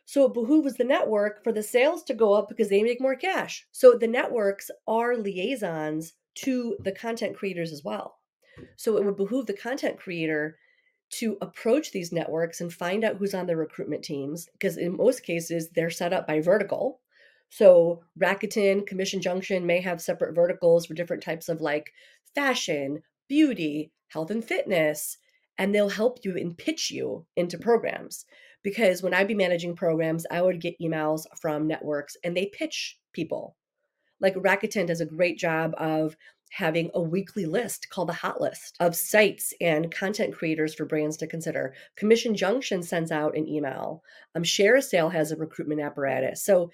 [0.04, 3.14] So it behooves the network for the sales to go up because they make more
[3.14, 3.66] cash.
[3.70, 8.16] So the networks are liaisons to the content creators as well.
[8.76, 10.56] So it would behoove the content creator
[11.14, 15.24] to approach these networks and find out who's on the recruitment teams because in most
[15.24, 17.00] cases they're set up by vertical
[17.50, 21.92] so Rakuten, Commission Junction may have separate verticals for different types of like
[22.34, 25.18] fashion, beauty, health and fitness,
[25.58, 28.24] and they'll help you and pitch you into programs.
[28.62, 32.98] Because when I'd be managing programs, I would get emails from networks and they pitch
[33.12, 33.56] people.
[34.20, 36.16] Like Rakuten does a great job of
[36.50, 41.16] having a weekly list called the hot list of sites and content creators for brands
[41.16, 41.74] to consider.
[41.96, 44.02] Commission Junction sends out an email.
[44.34, 46.42] Um, ShareASale has a recruitment apparatus.
[46.42, 46.70] So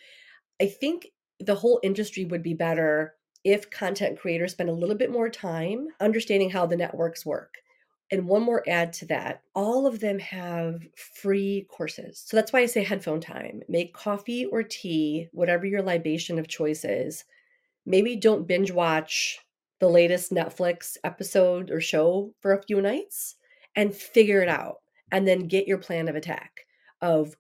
[0.61, 5.12] I think the whole industry would be better if content creators spend a little bit
[5.12, 7.56] more time understanding how the networks work.
[8.11, 12.22] And one more add to that all of them have free courses.
[12.24, 13.62] So that's why I say headphone time.
[13.68, 17.24] Make coffee or tea, whatever your libation of choice is.
[17.87, 19.38] Maybe don't binge watch
[19.79, 23.37] the latest Netflix episode or show for a few nights
[23.75, 24.77] and figure it out.
[25.12, 26.66] And then get your plan of attack
[27.01, 27.37] of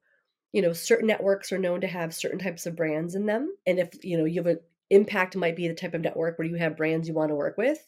[0.52, 3.78] you know certain networks are known to have certain types of brands in them and
[3.78, 6.56] if you know you have an impact might be the type of network where you
[6.56, 7.78] have brands you want to work with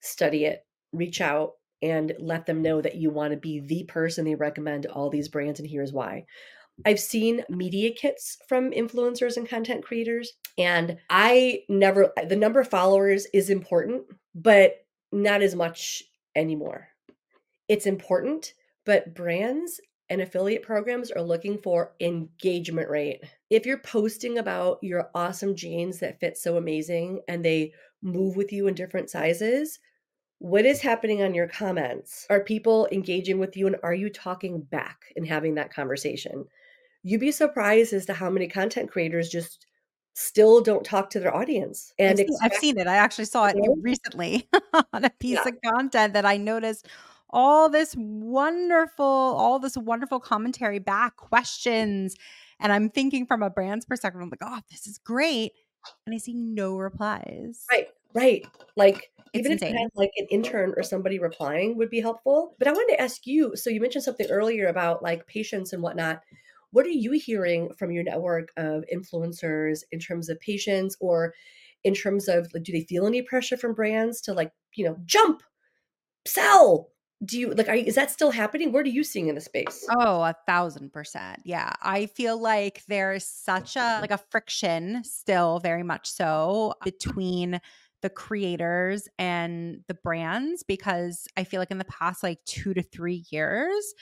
[0.00, 4.24] study it reach out and let them know that you want to be the person
[4.24, 6.24] they recommend to all these brands and here's why
[6.86, 12.68] I've seen media kits from influencers and content creators, and I never, the number of
[12.68, 16.02] followers is important, but not as much
[16.36, 16.88] anymore.
[17.68, 23.22] It's important, but brands and affiliate programs are looking for engagement rate.
[23.50, 28.52] If you're posting about your awesome jeans that fit so amazing and they move with
[28.52, 29.80] you in different sizes,
[30.38, 32.26] what is happening on your comments?
[32.30, 36.46] Are people engaging with you and are you talking back and having that conversation?
[37.08, 39.66] You'd be surprised as to how many content creators just
[40.14, 41.92] still don't talk to their audience.
[41.98, 42.86] And I've seen, expect- I've seen it.
[42.86, 44.48] I actually saw it recently
[44.92, 45.48] on a piece yeah.
[45.48, 46.86] of content that I noticed
[47.30, 52.14] all this wonderful, all this wonderful commentary back, questions.
[52.60, 55.52] And I'm thinking from a brand's perspective, I'm like, oh, this is great.
[56.04, 57.64] And I see no replies.
[57.70, 58.46] Right, right.
[58.76, 59.68] Like, it's even insane.
[59.68, 62.56] if you had like an intern or somebody replying would be helpful.
[62.58, 65.82] But I wanted to ask you so you mentioned something earlier about like patience and
[65.82, 66.22] whatnot.
[66.70, 71.34] What are you hearing from your network of influencers in terms of patients or
[71.84, 74.96] in terms of like, do they feel any pressure from brands to like, you know,
[75.04, 75.42] jump,
[76.26, 76.90] sell,
[77.24, 78.70] do you like are, is that still happening?
[78.70, 79.84] What are you seeing in the space?
[79.90, 81.72] Oh a thousand percent yeah.
[81.82, 87.60] I feel like there's such a like a friction still very much so between
[88.02, 92.82] the creators and the brands because i feel like in the past like two to
[92.82, 93.94] three years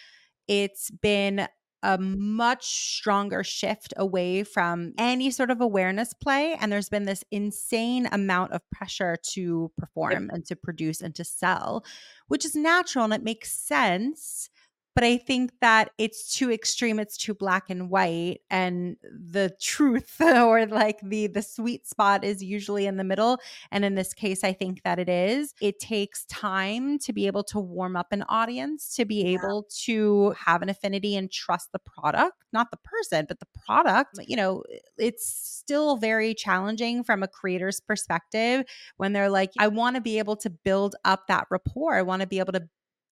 [0.48, 1.46] it's been
[1.82, 6.56] a much stronger shift away from any sort of awareness play.
[6.60, 10.30] And there's been this insane amount of pressure to perform yep.
[10.32, 11.84] and to produce and to sell,
[12.28, 14.50] which is natural and it makes sense
[14.96, 20.16] but I think that it's too extreme, it's too black and white and the truth
[20.20, 23.38] or like the the sweet spot is usually in the middle
[23.70, 25.52] and in this case I think that it is.
[25.60, 29.38] It takes time to be able to warm up an audience, to be yeah.
[29.38, 34.16] able to have an affinity and trust the product, not the person, but the product.
[34.16, 34.30] Mm-hmm.
[34.30, 34.64] You know,
[34.96, 38.64] it's still very challenging from a creator's perspective
[38.96, 41.96] when they're like I want to be able to build up that rapport.
[41.96, 42.66] I want to be able to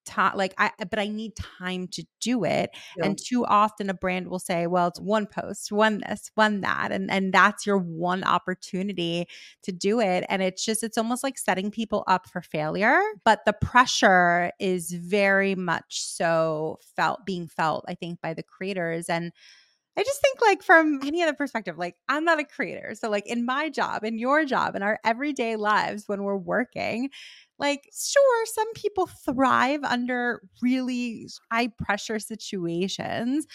[0.05, 2.71] time like I but I need time to do it.
[2.97, 3.07] Yeah.
[3.07, 6.93] And too often a brand will say, well, it's one post, one this, one that.
[6.93, 9.27] And and that's your one opportunity
[9.63, 10.25] to do it.
[10.29, 13.01] And it's just it's almost like setting people up for failure.
[13.25, 19.09] But the pressure is very much so felt being felt, I think, by the creators.
[19.09, 19.33] And
[19.97, 22.97] I just think, like, from any other perspective, like, I'm not a creator.
[22.97, 27.11] So, like, in my job, in your job, in our everyday lives when we're working,
[27.59, 33.47] like, sure, some people thrive under really high pressure situations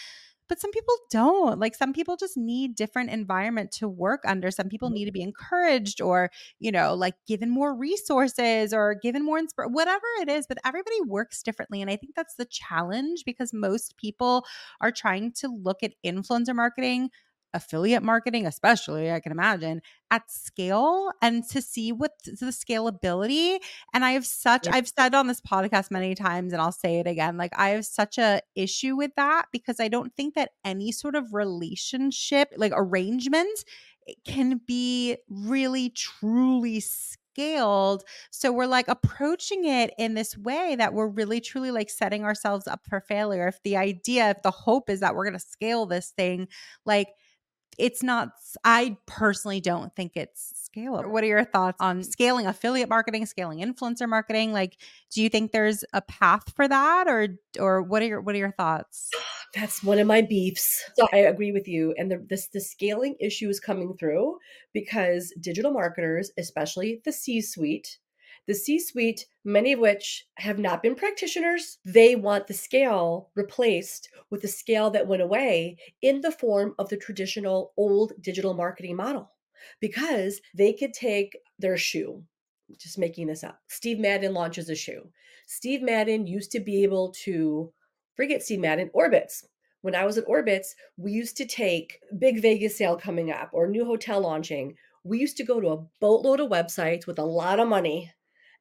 [0.50, 1.60] but some people don't.
[1.60, 4.50] Like some people just need different environment to work under.
[4.50, 4.94] Some people mm-hmm.
[4.96, 6.28] need to be encouraged or,
[6.58, 11.00] you know, like given more resources or given more inspiration, whatever it is, but everybody
[11.06, 11.80] works differently.
[11.80, 14.44] And I think that's the challenge because most people
[14.80, 17.10] are trying to look at influencer marketing
[17.52, 23.58] affiliate marketing, especially, I can imagine, at scale and to see what the scalability.
[23.92, 27.06] And I have such, I've said on this podcast many times, and I'll say it
[27.06, 30.92] again, like I have such a issue with that because I don't think that any
[30.92, 33.64] sort of relationship, like arrangement,
[34.08, 38.04] eh, can be really truly scaled.
[38.30, 42.66] So we're like approaching it in this way that we're really truly like setting ourselves
[42.66, 43.48] up for failure.
[43.48, 46.48] If the idea, if the hope is that we're going to scale this thing,
[46.84, 47.08] like
[47.80, 48.32] it's not
[48.64, 51.10] i personally don't think it's scalable.
[51.10, 54.52] What are your thoughts on scaling affiliate marketing scaling influencer marketing?
[54.52, 54.76] Like
[55.10, 57.28] do you think there's a path for that or
[57.58, 59.10] or what are your what are your thoughts?
[59.54, 60.84] That's one of my beefs.
[60.96, 64.38] So i agree with you and the this the scaling issue is coming through
[64.72, 67.98] because digital marketers especially the c suite
[68.46, 74.08] the C suite, many of which have not been practitioners, they want the scale replaced
[74.30, 78.96] with the scale that went away in the form of the traditional old digital marketing
[78.96, 79.30] model
[79.80, 82.24] because they could take their shoe.
[82.78, 83.60] Just making this up.
[83.68, 85.10] Steve Madden launches a shoe.
[85.46, 87.72] Steve Madden used to be able to
[88.14, 89.44] forget Steve Madden, Orbitz.
[89.82, 93.66] when I was at Orbitz, we used to take big Vegas sale coming up or
[93.66, 94.76] new hotel launching.
[95.04, 98.12] We used to go to a boatload of websites with a lot of money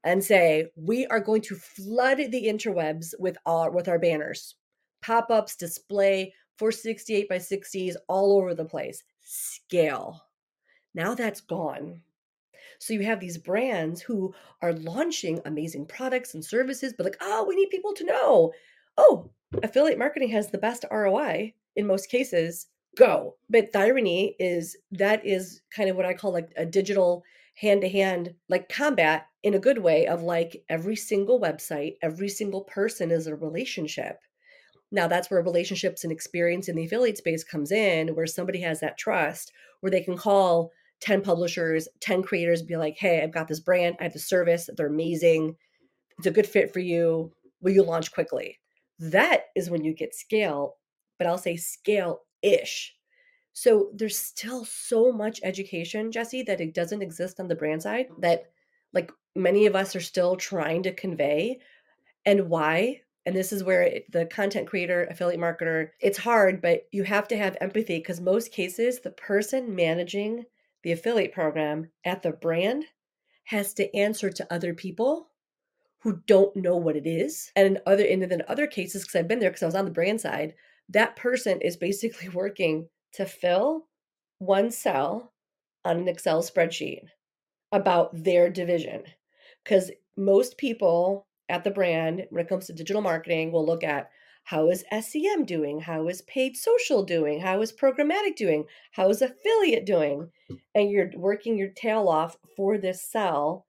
[0.04, 4.56] and say we are going to flood the interwebs with our with our banners
[5.02, 10.26] pop-ups display 468 by 60s all over the place scale.
[10.94, 12.02] Now that's gone.
[12.80, 17.46] So you have these brands who are launching amazing products and services but like oh
[17.48, 18.54] we need people to know.
[18.98, 19.30] Oh
[19.64, 22.68] affiliate marketing has the best roi in most cases.
[22.98, 23.36] Go.
[23.50, 27.24] But the irony is that is kind of what i call like a digital
[27.60, 32.30] hand to hand like combat in a good way of like every single website, every
[32.30, 34.18] single person is a relationship.
[34.92, 38.80] Now that's where relationships and experience in the affiliate space comes in, where somebody has
[38.80, 39.52] that trust,
[39.82, 43.98] where they can call 10 publishers, 10 creators, be like, hey, I've got this brand,
[44.00, 45.56] I have the service, they're amazing,
[46.18, 47.32] it's a good fit for you.
[47.62, 48.58] Will you launch quickly?
[49.00, 50.76] That is when you get scale,
[51.18, 52.96] but I'll say scale ish
[53.54, 58.08] so there's still so much education, Jesse, that it doesn't exist on the brand side
[58.20, 58.52] that
[58.94, 61.60] like many of us are still trying to convey.
[62.26, 63.02] And why?
[63.26, 67.28] And this is where it, the content creator, affiliate marketer, it's hard, but you have
[67.30, 70.46] to have empathy because most cases, the person managing
[70.84, 72.86] the affiliate program at the brand
[73.46, 75.28] has to answer to other people
[76.00, 77.52] who don't know what it is.
[77.56, 79.86] And in other and then other cases, because I've been there because I was on
[79.86, 80.54] the brand side,
[80.88, 83.88] that person is basically working to fill
[84.40, 85.34] one cell
[85.86, 87.02] on an Excel spreadsheet
[87.72, 89.04] about their division.
[89.64, 94.10] Because most people at the brand, when it comes to digital marketing, will look at
[94.44, 95.80] how is SEM doing?
[95.82, 97.40] How is paid social doing?
[97.40, 98.66] How is programmatic doing?
[98.94, 100.32] How is affiliate doing?
[100.74, 103.68] And you're working your tail off for this cell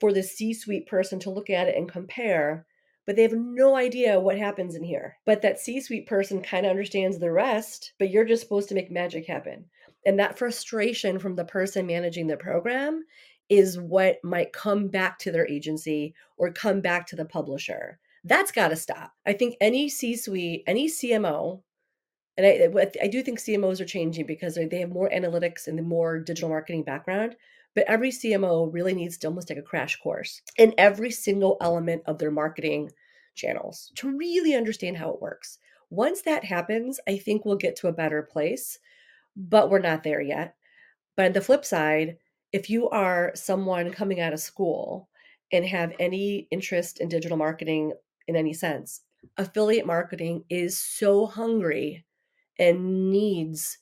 [0.00, 2.66] for the C suite person to look at it and compare
[3.08, 5.16] but they have no idea what happens in here.
[5.24, 8.74] But that C suite person kind of understands the rest, but you're just supposed to
[8.74, 9.64] make magic happen.
[10.04, 13.04] And that frustration from the person managing the program
[13.48, 17.98] is what might come back to their agency or come back to the publisher.
[18.24, 19.14] That's got to stop.
[19.24, 21.62] I think any C suite, any CMO,
[22.36, 25.82] and I, I do think CMOs are changing because they have more analytics and the
[25.82, 27.36] more digital marketing background.
[27.78, 32.02] But every CMO really needs to almost take a crash course in every single element
[32.06, 32.90] of their marketing
[33.36, 35.60] channels to really understand how it works.
[35.88, 38.80] Once that happens, I think we'll get to a better place,
[39.36, 40.56] but we're not there yet.
[41.14, 42.16] But on the flip side,
[42.50, 45.08] if you are someone coming out of school
[45.52, 47.92] and have any interest in digital marketing
[48.26, 49.02] in any sense,
[49.36, 52.04] affiliate marketing is so hungry
[52.58, 53.78] and needs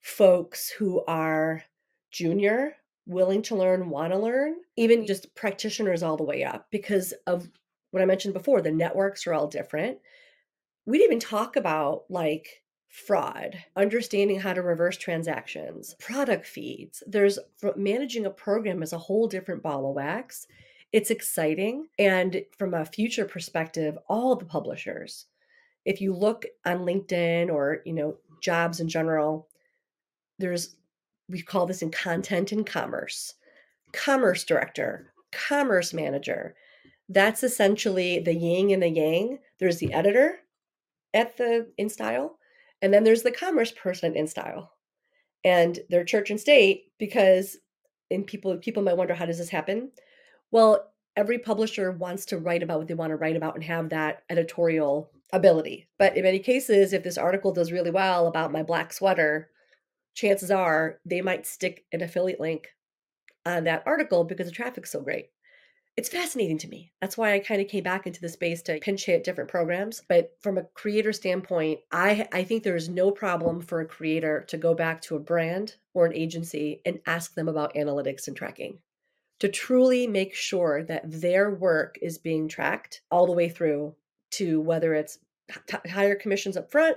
[0.00, 1.62] folks who are
[2.10, 2.74] junior
[3.08, 7.48] willing to learn, want to learn, even just practitioners all the way up because of
[7.90, 9.98] what I mentioned before, the networks are all different.
[10.84, 17.02] We didn't even talk about like fraud, understanding how to reverse transactions, product feeds.
[17.06, 17.38] There's
[17.76, 20.46] managing a program is a whole different ball of wax.
[20.92, 21.88] It's exciting.
[21.98, 25.26] And from a future perspective, all the publishers,
[25.84, 29.48] if you look on LinkedIn or, you know, jobs in general,
[30.38, 30.76] there's
[31.28, 33.34] we call this in content and commerce.
[33.92, 36.54] Commerce director, commerce manager.
[37.08, 39.38] That's essentially the yin and the yang.
[39.58, 40.40] There's the editor
[41.14, 42.32] at the InStyle,
[42.82, 44.68] and then there's the commerce person InStyle.
[45.44, 47.56] And they're church and state because
[48.10, 49.90] and people people might wonder how does this happen?
[50.50, 53.90] Well, every publisher wants to write about what they want to write about and have
[53.90, 55.88] that editorial ability.
[55.98, 59.50] But in many cases, if this article does really well about my black sweater,
[60.18, 62.68] chances are they might stick an affiliate link
[63.46, 65.30] on that article because the traffic's so great
[65.96, 66.92] it's fascinating to me.
[67.00, 70.00] That's why I kind of came back into the space to pinch hit different programs.
[70.08, 74.44] But from a creator standpoint, I I think there is no problem for a creator
[74.46, 78.36] to go back to a brand or an agency and ask them about analytics and
[78.36, 78.78] tracking
[79.40, 83.92] to truly make sure that their work is being tracked all the way through
[84.30, 85.18] to whether it's
[85.88, 86.96] higher commissions up front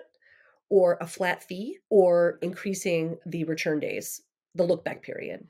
[0.72, 4.22] or a flat fee or increasing the return days,
[4.56, 5.46] the look back period.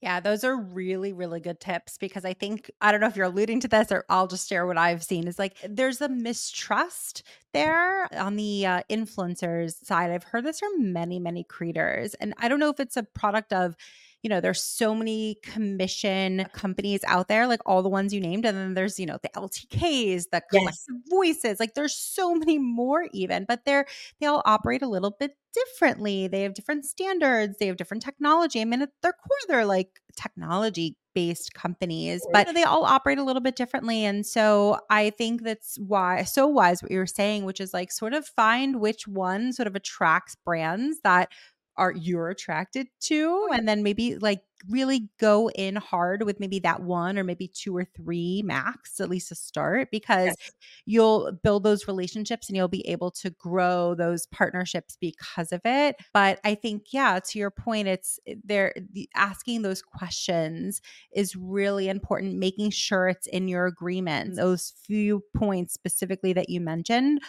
[0.00, 3.26] Yeah, those are really, really good tips because I think, I don't know if you're
[3.26, 7.22] alluding to this or I'll just share what I've seen is like there's a mistrust
[7.52, 10.10] there on the uh, influencers side.
[10.10, 12.14] I've heard this from many, many creators.
[12.14, 13.76] And I don't know if it's a product of,
[14.24, 18.22] you know, there's so many commission uh, companies out there, like all the ones you
[18.22, 18.46] named.
[18.46, 21.10] And then there's, you know, the LTKs, the collective yes.
[21.10, 23.84] voices, like there's so many more even, but they're,
[24.20, 26.26] they all operate a little bit differently.
[26.26, 28.62] They have different standards, they have different technology.
[28.62, 33.22] I mean, at their core, they're like technology based companies, but they all operate a
[33.22, 34.04] little bit differently.
[34.04, 37.92] And so I think that's why so wise what you were saying, which is like
[37.92, 41.30] sort of find which one sort of attracts brands that
[41.76, 46.82] are you're attracted to and then maybe like really go in hard with maybe that
[46.82, 50.50] one or maybe two or three max at least to start because yes.
[50.86, 55.96] you'll build those relationships and you'll be able to grow those partnerships because of it.
[56.12, 60.80] But i think yeah to your point it's eh, there the, asking those questions
[61.12, 64.36] is really important making sure it's in your agreement.
[64.36, 67.20] Those few points specifically that you mentioned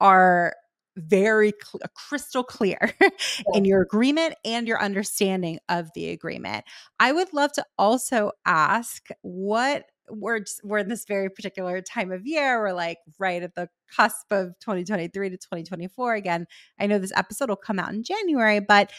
[0.00, 0.54] are
[0.96, 3.08] very cl- crystal clear yeah.
[3.54, 6.64] in your agreement and your understanding of the agreement.
[7.00, 12.12] I would love to also ask what we're just, we're in this very particular time
[12.12, 12.60] of year.
[12.60, 16.14] We're like right at the cusp of 2023 to 2024.
[16.14, 16.46] Again,
[16.78, 18.90] I know this episode will come out in January, but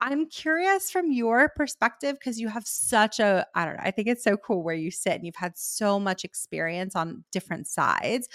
[0.00, 4.08] I'm curious from your perspective because you have such a, I don't know, I think
[4.08, 8.28] it's so cool where you sit and you've had so much experience on different sides.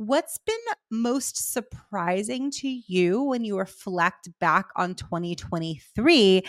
[0.00, 0.56] What's been
[0.90, 6.42] most surprising to you when you reflect back on 2023?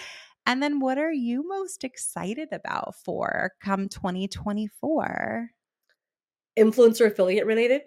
[0.45, 5.49] And then what are you most excited about for come 2024?
[6.57, 7.81] Influencer affiliate related?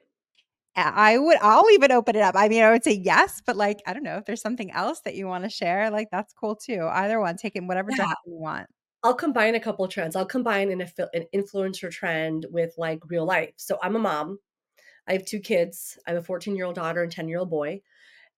[0.76, 2.34] I would, I'll even open it up.
[2.36, 5.00] I mean, I would say yes, but like, I don't know if there's something else
[5.06, 5.90] that you want to share.
[5.90, 6.86] Like, that's cool too.
[6.92, 8.12] Either one, take in whatever yeah.
[8.26, 8.66] you want.
[9.02, 10.14] I'll combine a couple trends.
[10.14, 13.54] I'll combine an, an influencer trend with like real life.
[13.56, 14.40] So I'm a mom.
[15.06, 15.98] I have two kids.
[16.06, 17.82] I have a 14 year old daughter and 10 year old boy.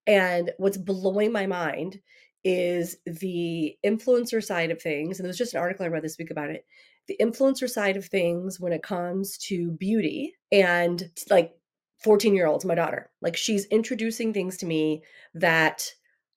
[0.06, 2.00] And what's blowing my mind
[2.44, 5.18] is the influencer side of things.
[5.18, 6.64] And there was just an article I read this week about it.
[7.08, 11.54] The influencer side of things when it comes to beauty and like
[11.98, 15.02] 14 year olds, my daughter, like she's introducing things to me
[15.34, 15.92] that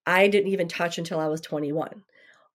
[0.06, 2.04] I didn't even touch until I was 21.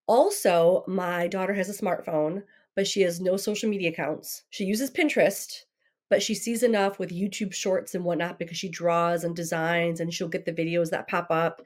[0.07, 2.43] Also, my daughter has a smartphone,
[2.75, 4.43] but she has no social media accounts.
[4.49, 5.61] She uses Pinterest
[6.09, 10.13] but she sees enough with YouTube shorts and whatnot because she draws and designs and
[10.13, 11.61] she'll get the videos that pop up.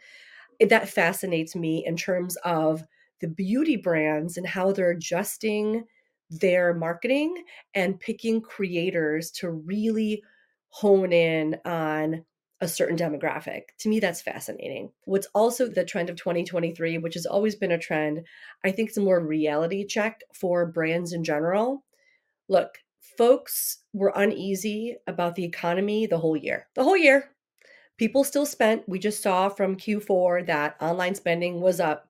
[0.60, 2.84] That fascinates me in terms of
[3.22, 5.84] the beauty brands and how they're adjusting
[6.30, 10.24] their marketing and picking creators to really
[10.70, 12.24] hone in on
[12.62, 13.62] a certain demographic.
[13.80, 14.92] To me, that's fascinating.
[15.06, 18.26] What's also the trend of 2023, which has always been a trend,
[18.64, 21.84] I think it's a more reality check for brands in general.
[22.50, 22.80] Look,
[23.20, 26.68] folks were uneasy about the economy the whole year.
[26.76, 27.32] The whole year.
[27.98, 28.88] People still spent.
[28.88, 32.08] We just saw from Q4 that online spending was up.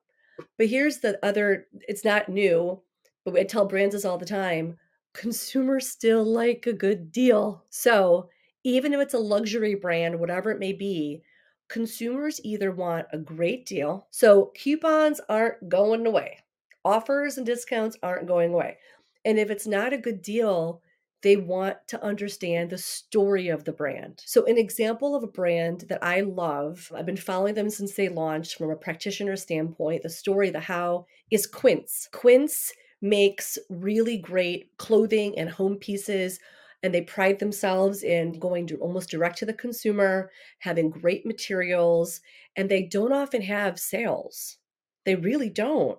[0.56, 2.80] But here's the other it's not new,
[3.24, 4.78] but I tell brands this all the time
[5.12, 7.64] consumers still like a good deal.
[7.70, 8.28] So
[8.62, 11.24] even if it's a luxury brand, whatever it may be,
[11.68, 14.06] consumers either want a great deal.
[14.12, 16.38] So coupons aren't going away,
[16.84, 18.76] offers and discounts aren't going away.
[19.24, 20.82] And if it's not a good deal,
[21.22, 24.22] they want to understand the story of the brand.
[24.24, 28.08] So, an example of a brand that I love, I've been following them since they
[28.08, 32.08] launched from a practitioner standpoint, the story, the how, is Quince.
[32.12, 36.38] Quince makes really great clothing and home pieces
[36.82, 42.20] and they pride themselves in going to almost direct to the consumer, having great materials,
[42.56, 44.56] and they don't often have sales.
[45.04, 45.98] They really don't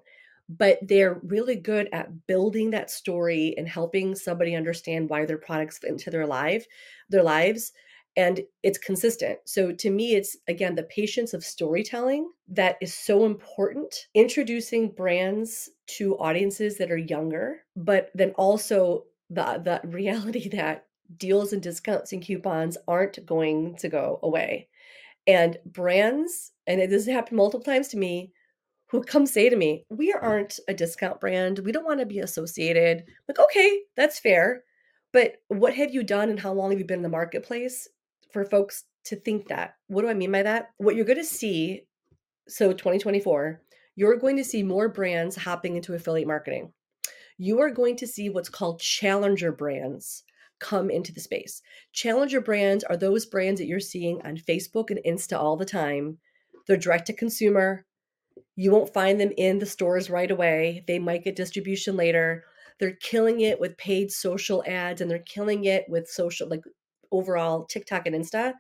[0.57, 5.77] but they're really good at building that story and helping somebody understand why their products
[5.77, 6.65] fit into their life
[7.09, 7.71] their lives
[8.17, 9.39] and it's consistent.
[9.45, 15.69] So to me it's again the patience of storytelling that is so important introducing brands
[15.97, 20.85] to audiences that are younger but then also the the reality that
[21.17, 24.67] deals and discounts and coupons aren't going to go away.
[25.27, 28.33] And brands and this has happened multiple times to me
[28.91, 30.21] who come say to me, We mm.
[30.21, 31.59] aren't a discount brand.
[31.59, 33.05] We don't want to be associated.
[33.27, 34.63] Like, okay, that's fair.
[35.13, 37.87] But what have you done and how long have you been in the marketplace
[38.31, 39.75] for folks to think that?
[39.87, 40.71] What do I mean by that?
[40.77, 41.87] What you're going to see,
[42.47, 43.61] so 2024,
[43.95, 46.71] you're going to see more brands hopping into affiliate marketing.
[47.37, 50.23] You are going to see what's called challenger brands
[50.59, 51.61] come into the space.
[51.91, 56.19] Challenger brands are those brands that you're seeing on Facebook and Insta all the time.
[56.67, 57.85] They're direct to consumer,
[58.55, 60.83] you won't find them in the stores right away.
[60.87, 62.43] They might get distribution later.
[62.79, 66.63] They're killing it with paid social ads and they're killing it with social, like
[67.11, 68.53] overall TikTok and Insta.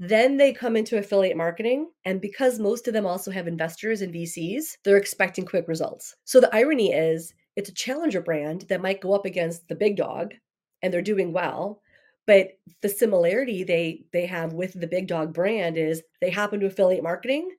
[0.00, 1.90] Then they come into affiliate marketing.
[2.04, 6.14] And because most of them also have investors and VCs, they're expecting quick results.
[6.24, 9.96] So the irony is it's a challenger brand that might go up against the big
[9.96, 10.34] dog
[10.82, 11.82] and they're doing well.
[12.26, 12.50] But
[12.82, 17.02] the similarity they they have with the big dog brand is they hop into affiliate
[17.02, 17.50] marketing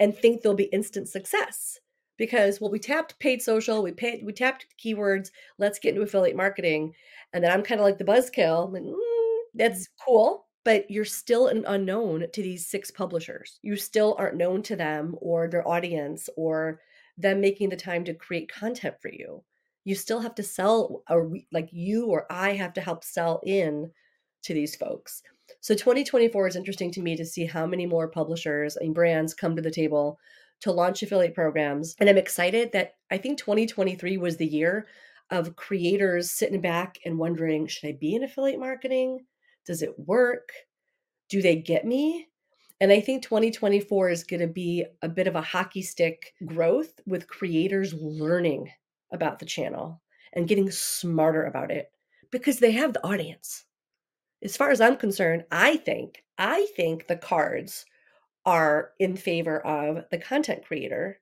[0.00, 1.78] and think they'll be instant success.
[2.16, 6.36] Because well we tapped paid social we paid we tapped keywords let's get into affiliate
[6.36, 6.94] marketing.
[7.32, 11.46] And then i'm kind of like the buzzkill like, mm, that's cool but you're still
[11.46, 13.58] an unknown to these six publishers.
[13.62, 16.80] You still aren't known to them or their audience or
[17.16, 19.42] them making the time to create content for you.
[19.84, 23.90] You still have to sell or like you or i have to help sell in
[24.42, 25.22] to these folks
[25.60, 29.56] so 2024 is interesting to me to see how many more publishers and brands come
[29.56, 30.18] to the table
[30.60, 31.94] to launch affiliate programs.
[31.98, 34.86] And I'm excited that I think 2023 was the year
[35.30, 39.26] of creators sitting back and wondering should I be in affiliate marketing?
[39.66, 40.50] Does it work?
[41.28, 42.28] Do they get me?
[42.80, 47.00] And I think 2024 is going to be a bit of a hockey stick growth
[47.06, 48.70] with creators learning
[49.12, 50.00] about the channel
[50.32, 51.90] and getting smarter about it
[52.30, 53.64] because they have the audience
[54.42, 57.84] as far as I'm concerned, I think I think the cards
[58.46, 61.20] are in favor of the content creator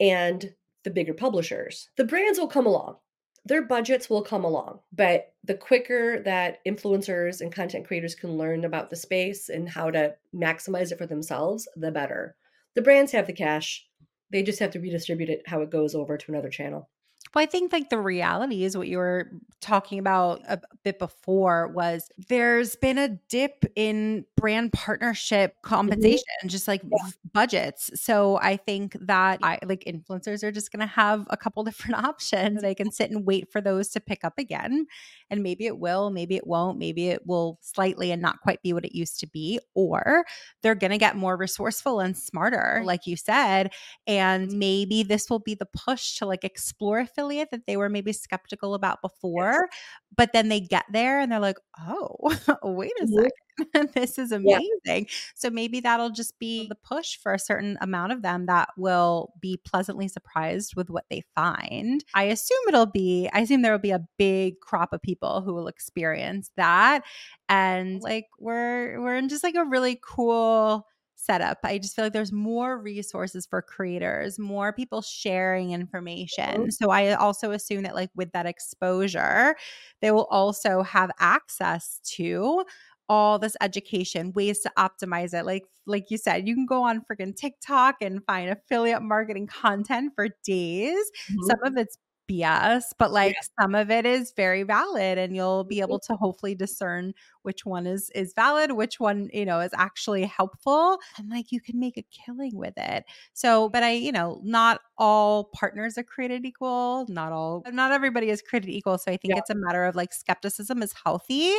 [0.00, 1.90] and the bigger publishers.
[1.96, 2.96] The brands will come along.
[3.44, 8.64] Their budgets will come along, but the quicker that influencers and content creators can learn
[8.64, 12.34] about the space and how to maximize it for themselves, the better.
[12.74, 13.86] The brands have the cash.
[14.30, 16.88] They just have to redistribute it how it goes over to another channel.
[17.34, 21.68] Well, I think like the reality is what you were talking about a bit before
[21.68, 25.68] was there's been a dip in brand partnership mm-hmm.
[25.68, 26.48] compensation, mm-hmm.
[26.48, 27.10] just like yeah.
[27.32, 27.90] budgets.
[27.94, 32.04] So I think that I like influencers are just going to have a couple different
[32.04, 32.62] options.
[32.62, 34.86] They can sit and wait for those to pick up again.
[35.28, 38.72] And maybe it will, maybe it won't, maybe it will slightly and not quite be
[38.72, 39.58] what it used to be.
[39.74, 40.24] Or
[40.62, 43.72] they're going to get more resourceful and smarter, like you said.
[44.06, 48.12] And maybe this will be the push to like explore affiliate that they were maybe
[48.12, 49.68] skeptical about before.
[49.70, 49.80] Yes.
[50.16, 52.16] But then they get there and they're like, oh,
[52.62, 53.14] wait a mm-hmm.
[53.14, 53.30] second.
[53.94, 54.68] this is amazing.
[54.84, 55.02] Yeah.
[55.34, 59.32] So maybe that'll just be the push for a certain amount of them that will
[59.40, 62.04] be pleasantly surprised with what they find.
[62.14, 65.54] I assume it'll be, I assume there will be a big crop of people who
[65.54, 67.02] will experience that.
[67.48, 70.86] And like we're we're in just like a really cool
[71.26, 71.58] setup.
[71.64, 76.44] I just feel like there's more resources for creators, more people sharing information.
[76.44, 76.70] Mm-hmm.
[76.70, 79.56] So I also assume that like with that exposure,
[80.00, 82.64] they will also have access to
[83.08, 85.44] all this education, ways to optimize it.
[85.44, 90.12] Like like you said, you can go on freaking TikTok and find affiliate marketing content
[90.16, 90.96] for days.
[91.30, 91.42] Mm-hmm.
[91.46, 91.96] Some of it's
[92.28, 93.62] BS, but like yeah.
[93.62, 95.84] some of it is very valid and you'll be mm-hmm.
[95.84, 100.24] able to hopefully discern which one is is valid, which one, you know, is actually
[100.24, 103.04] helpful and like you can make a killing with it.
[103.32, 108.30] So, but I, you know, not all partners are created equal, not all not everybody
[108.30, 109.38] is created equal, so I think yeah.
[109.38, 111.52] it's a matter of like skepticism is healthy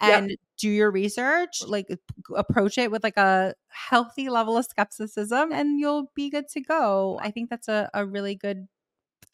[0.00, 0.38] and yep.
[0.58, 1.88] do your research, like
[2.36, 7.18] approach it with like a healthy level of skepticism and you'll be good to go.
[7.22, 8.68] I think that's a, a really good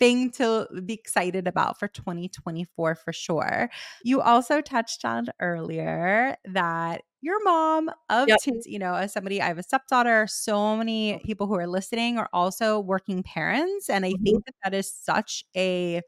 [0.01, 3.71] thing to be excited about for 2024 for sure.
[4.03, 8.41] You also touched on earlier that your mom of Yep.
[8.43, 10.27] two, you know, as somebody, I have a stepdaughter.
[10.29, 13.91] So many people who are listening are also working parents.
[13.91, 14.25] And I Mhm.
[14.25, 16.03] think that that is such a,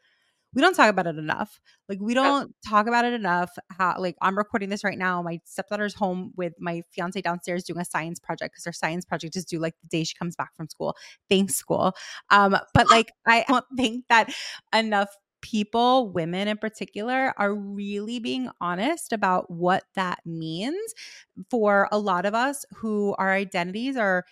[0.54, 1.60] we don't talk about it enough.
[1.88, 3.50] Like we don't talk about it enough.
[3.70, 5.22] How like I'm recording this right now.
[5.22, 9.36] My stepdaughter's home with my fiance downstairs doing a science project because her science project
[9.36, 10.96] is due like the day she comes back from school.
[11.30, 11.94] Thanks, school.
[12.30, 14.32] Um, but like I don't think that
[14.74, 15.08] enough
[15.42, 20.94] people, women in particular, are really being honest about what that means
[21.50, 24.24] for a lot of us who our identities are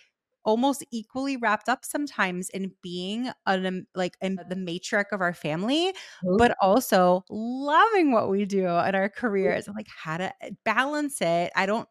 [0.45, 5.95] almost equally wrapped up sometimes in being an like in the matriarch of our family
[6.39, 11.21] but also loving what we do in our careers and like how to eh, balance
[11.21, 11.53] it.
[11.55, 11.89] I don't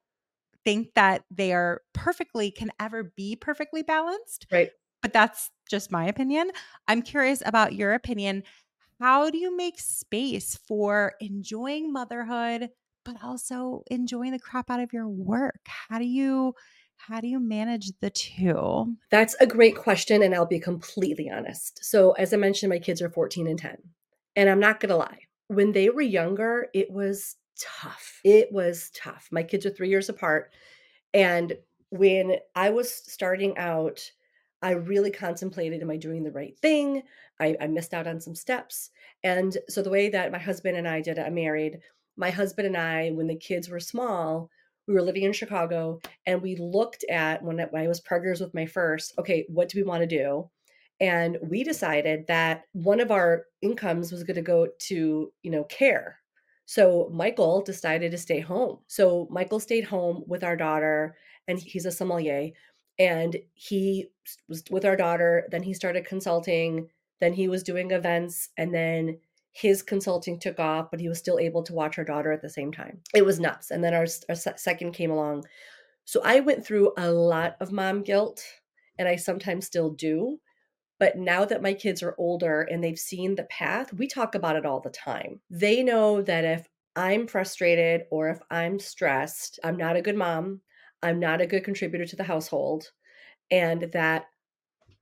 [0.66, 4.72] think that they are perfectly can ever be perfectly balanced Right.
[5.02, 6.52] but that's just my opinion.
[6.88, 8.44] I'm curious about your opinion.
[9.00, 12.70] How do you make space for enjoying motherhood
[13.06, 15.62] but also enjoying the crap out of your work?
[15.68, 16.56] How do you
[17.08, 21.84] how do you manage the two That's a great question, and I'll be completely honest.
[21.84, 23.78] So, as I mentioned, my kids are 14 and 10.
[24.36, 28.20] And I'm not going to lie, when they were younger, it was tough.
[28.24, 29.30] It was tough.
[29.32, 30.52] My kids are three years apart.
[31.14, 31.58] And
[31.90, 34.12] when I was starting out,
[34.62, 37.04] I really contemplated am I doing the right thing?
[37.40, 38.92] I, I missed out on some steps.
[39.24, 41.80] And so, the way that my husband and I did it, I'm married.
[42.18, 44.50] My husband and I, when the kids were small,
[44.90, 48.66] we were living in Chicago and we looked at when I, was partners with my
[48.66, 50.50] first, okay, what do we want to do?
[51.00, 55.64] And we decided that one of our incomes was going to go to, you know,
[55.66, 56.18] care.
[56.66, 58.80] So Michael decided to stay home.
[58.88, 61.16] So Michael stayed home with our daughter
[61.48, 62.50] and he's a sommelier
[62.98, 64.08] and he
[64.50, 66.90] was with our daughter, then he started consulting,
[67.22, 69.20] then he was doing events and then
[69.60, 72.50] his consulting took off, but he was still able to watch our daughter at the
[72.50, 73.02] same time.
[73.14, 73.72] It was nuts.
[73.72, 75.46] And then our, our second came along.
[76.06, 78.44] So I went through a lot of mom guilt,
[78.98, 80.40] and I sometimes still do.
[81.00, 84.56] But now that my kids are older and they've seen the path, we talk about
[84.56, 85.40] it all the time.
[85.50, 90.62] They know that if I'm frustrated or if I'm stressed, I'm not a good mom.
[91.02, 92.92] I'm not a good contributor to the household.
[93.50, 94.26] And that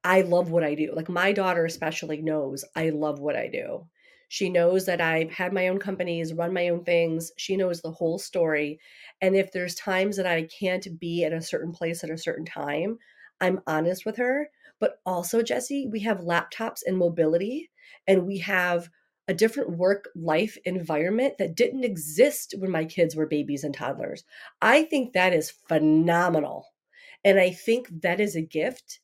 [0.03, 0.93] I love what I do.
[0.95, 3.87] Like my daughter, especially, knows I love what I do.
[4.27, 7.31] She knows that I've had my own companies, run my own things.
[7.37, 8.79] She knows the whole story.
[9.21, 12.45] And if there's times that I can't be at a certain place at a certain
[12.45, 12.97] time,
[13.39, 14.49] I'm honest with her.
[14.79, 17.71] But also, Jesse, we have laptops and mobility,
[18.05, 18.89] and we have
[19.27, 24.23] a different work life environment that didn't exist when my kids were babies and toddlers.
[24.61, 26.67] I think that is phenomenal.
[27.25, 28.99] And I think that is a gift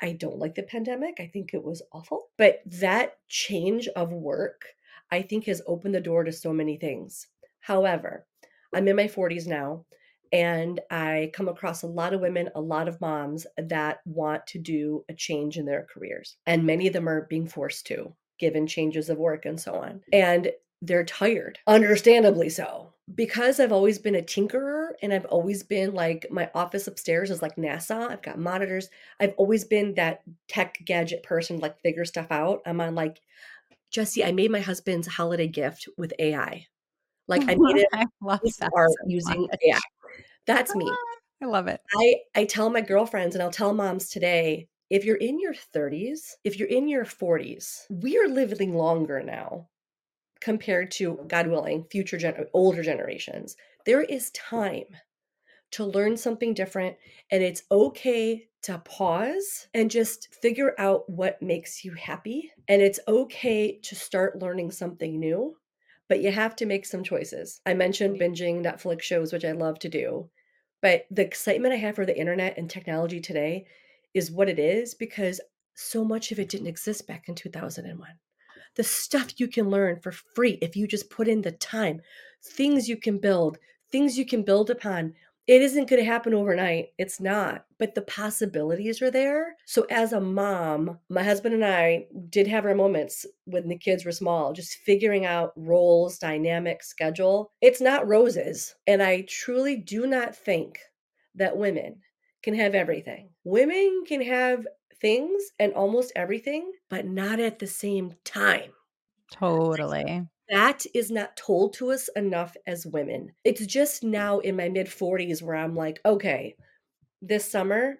[0.00, 1.16] I don't like the pandemic.
[1.20, 2.28] I think it was awful.
[2.36, 4.62] But that change of work,
[5.10, 7.26] I think, has opened the door to so many things.
[7.60, 8.26] However,
[8.74, 9.84] I'm in my 40s now,
[10.32, 14.58] and I come across a lot of women, a lot of moms that want to
[14.58, 16.36] do a change in their careers.
[16.44, 20.00] And many of them are being forced to, given changes of work and so on.
[20.12, 20.50] And
[20.82, 22.93] they're tired, understandably so.
[23.12, 27.42] Because I've always been a tinkerer and I've always been like my office upstairs is
[27.42, 28.08] like NASA.
[28.08, 28.88] I've got monitors.
[29.20, 32.62] I've always been that tech gadget person, like figure stuff out.
[32.64, 33.20] I'm on like,
[33.90, 36.66] Jesse, I made my husband's holiday gift with AI.
[37.28, 39.60] Like I made it I love that so using much.
[39.68, 39.80] AI.
[40.46, 40.86] That's me.
[40.88, 40.96] Ah,
[41.42, 41.80] I love it.
[41.94, 46.36] I I tell my girlfriends and I'll tell moms today, if you're in your 30s,
[46.44, 49.68] if you're in your 40s, we are living longer now
[50.44, 53.56] compared to God willing future gen- older generations.
[53.86, 54.84] There is time
[55.70, 56.96] to learn something different
[57.30, 63.00] and it's okay to pause and just figure out what makes you happy and it's
[63.08, 65.56] okay to start learning something new
[66.10, 67.62] but you have to make some choices.
[67.64, 70.28] I mentioned binging Netflix shows which I love to do.
[70.82, 73.64] But the excitement I have for the internet and technology today
[74.12, 75.40] is what it is because
[75.74, 78.06] so much of it didn't exist back in 2001.
[78.76, 82.00] The stuff you can learn for free if you just put in the time,
[82.42, 83.58] things you can build,
[83.90, 85.14] things you can build upon.
[85.46, 86.88] It isn't going to happen overnight.
[86.96, 89.56] It's not, but the possibilities are there.
[89.66, 94.06] So, as a mom, my husband and I did have our moments when the kids
[94.06, 97.52] were small, just figuring out roles, dynamic, schedule.
[97.60, 98.74] It's not roses.
[98.86, 100.80] And I truly do not think
[101.34, 101.96] that women
[102.42, 103.30] can have everything.
[103.44, 104.66] Women can have
[105.04, 108.70] things and almost everything, but not at the same time.
[109.30, 110.26] Totally.
[110.48, 113.32] That is not told to us enough as women.
[113.44, 116.56] It's just now in my mid 40s where I'm like, okay,
[117.20, 117.96] this summer,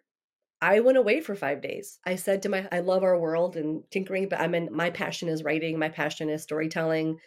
[0.62, 1.98] I went away for five days.
[2.06, 5.28] I said to my, I love our world and tinkering, but I'm in, my passion
[5.28, 5.78] is writing.
[5.78, 7.18] My passion is storytelling,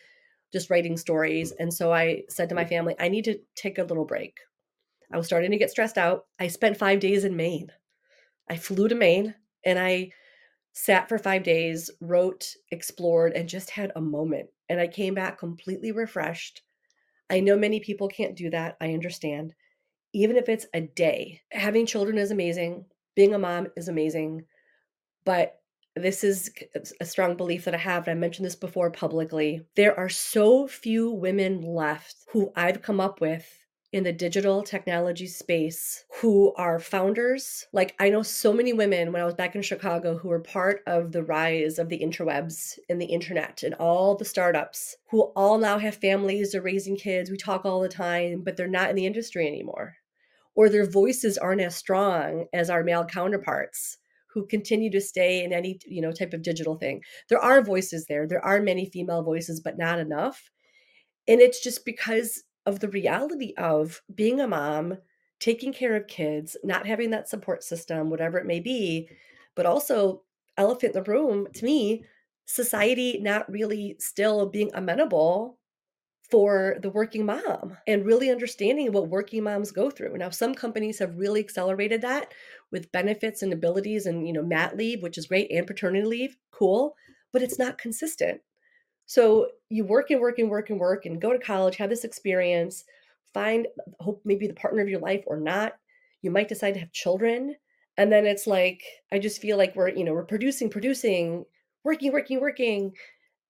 [0.52, 1.52] just writing stories.
[1.52, 4.40] And so I said to my family, I need to take a little break.
[5.14, 6.26] I was starting to get stressed out.
[6.40, 7.72] I spent five days in Maine.
[8.50, 9.36] I flew to Maine
[9.66, 10.12] and I
[10.74, 14.48] sat for five days, wrote, explored, and just had a moment.
[14.70, 16.62] And I came back completely refreshed.
[17.30, 18.78] I know many people can't do that.
[18.80, 19.54] I understand.
[20.14, 22.86] Even if it's a day, having children is amazing.
[23.16, 24.44] Being a mom is amazing.
[25.26, 25.60] But
[25.96, 28.08] this is uh, a strong belief that I have.
[28.08, 29.66] And I mentioned this before publicly.
[29.76, 33.48] There are so few women left who I've come up with
[33.94, 37.66] in the digital technology space who are founders.
[37.72, 40.82] Like I know so many women when I was back in Chicago who were part
[40.86, 45.58] of the rise of the interwebs and the internet and all the startups who all
[45.58, 48.96] now have families, they're raising kids, we talk all the time, but they're not in
[48.96, 49.96] the industry anymore.
[50.54, 54.00] Or their voices aren't as strong as our male counterparts
[54.34, 57.02] who continue to stay in any, you know, type of digital thing.
[57.30, 58.28] There are voices there.
[58.28, 60.52] There are many female voices, but not enough.
[61.28, 64.98] And it's just because of the reality of being a mom,
[65.40, 69.10] taking care of kids, not having that support system, whatever it may be,
[69.56, 70.24] but also
[70.58, 72.04] elephant in the room to me,
[72.46, 75.58] society not really still being amenable
[76.30, 80.18] for the working mom and really understanding what working moms go through.
[80.18, 82.34] Now, some companies have really accelerated that
[82.70, 86.36] with benefits and abilities and, you know, mat leave, which is great, and paternity leave,
[86.52, 86.96] cool,
[87.32, 88.42] but it's not consistent.
[89.08, 92.04] So you work and work and work and work and go to college, have this
[92.04, 92.84] experience,
[93.34, 93.68] find
[94.00, 95.78] hope maybe the partner of your life or not.
[96.22, 97.56] You might decide to have children.
[97.98, 101.46] And then it's like, I just feel like we're, you know, we're producing, producing,
[101.84, 102.94] working, working, working.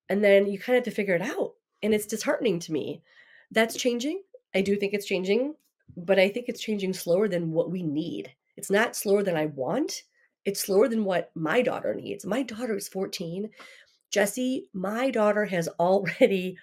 [0.10, 1.53] And then you kind of have to figure it out.
[1.84, 3.01] And it's disheartening to me.
[3.51, 4.22] That's changing.
[4.53, 5.55] I do think it's changing,
[5.97, 8.32] but I think it's changing slower than what we need.
[8.58, 10.03] It's not slower than I want.
[10.45, 12.26] It's slower than what my daughter needs.
[12.26, 13.49] My daughter is 14.
[14.12, 16.58] Jesse, my daughter has already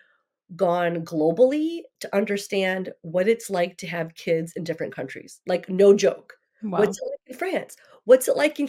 [0.57, 5.40] gone globally to understand what it's like to have kids in different countries.
[5.47, 6.34] Like, no joke.
[6.62, 6.80] Wow.
[6.80, 7.76] What's it like in France?
[8.05, 8.68] What's it like in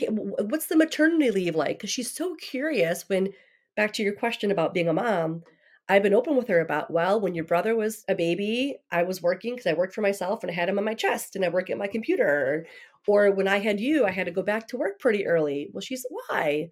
[0.50, 1.78] what's the maternity leave like?
[1.78, 3.34] Because she's so curious when
[3.76, 5.44] back to your question about being a mom.
[5.88, 9.22] I've been open with her about, well, when your brother was a baby, I was
[9.22, 11.50] working because I worked for myself and I had him on my chest and I
[11.50, 12.66] work at my computer.
[13.08, 15.70] Or when I had you, I had to go back to work pretty early.
[15.72, 16.72] Well, she's why?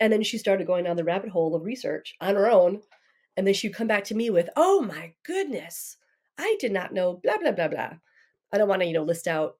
[0.00, 2.82] And then she started going down the rabbit hole of research on her own.
[3.36, 5.96] And then she'd come back to me with, oh my goodness,
[6.38, 7.90] I did not know, blah, blah, blah, blah.
[8.52, 9.56] I don't want to, you know, list out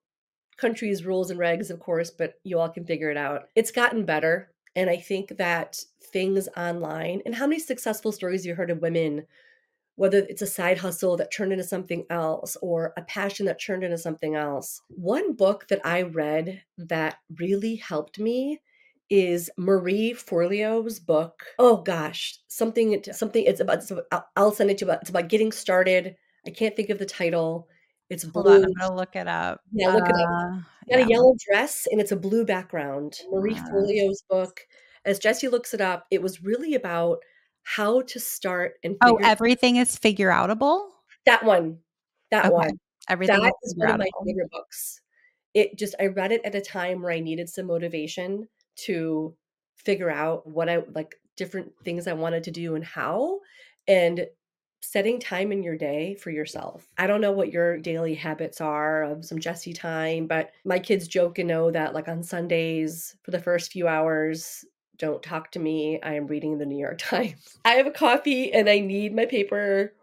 [0.56, 3.48] countries, rules, and regs, of course, but you all can figure it out.
[3.54, 4.50] It's gotten better.
[4.74, 5.82] And I think that
[6.12, 9.26] things online, and how many successful stories you heard of women,
[9.96, 13.82] whether it's a side hustle that turned into something else or a passion that turned
[13.82, 14.80] into something else.
[14.88, 18.60] One book that I read that really helped me
[19.10, 21.44] is Marie Forleo's book.
[21.58, 25.10] Oh gosh, something something it's about it's about, I'll send it to you about it's
[25.10, 26.16] about getting started.
[26.46, 27.68] I can't think of the title.
[28.10, 28.56] It's Hold blue.
[28.56, 29.60] On, I'm gonna look it up.
[29.72, 30.28] Yeah, look uh, it up.
[30.28, 30.56] Uh,
[30.90, 31.06] got yeah.
[31.06, 33.18] a yellow dress and it's a blue background.
[33.30, 34.60] Marie uh, Forleo's book.
[35.04, 37.18] As Jesse looks it up, it was really about
[37.62, 40.88] how to start and oh, everything is figure outable.
[41.26, 41.78] That one,
[42.30, 42.54] that okay.
[42.54, 42.78] one.
[43.08, 45.00] Everything that is, is one of my favorite books.
[45.54, 48.48] It just I read it at a time where I needed some motivation
[48.78, 49.34] to
[49.76, 53.40] figure out what I like different things I wanted to do and how
[53.86, 54.26] and
[54.80, 56.86] setting time in your day for yourself.
[56.98, 61.08] I don't know what your daily habits are of some Jesse time, but my kids
[61.08, 64.64] joke and know that like on Sundays for the first few hours
[64.98, 66.00] don't talk to me.
[66.02, 67.56] I am reading the New York Times.
[67.64, 69.94] I have a coffee and I need my paper.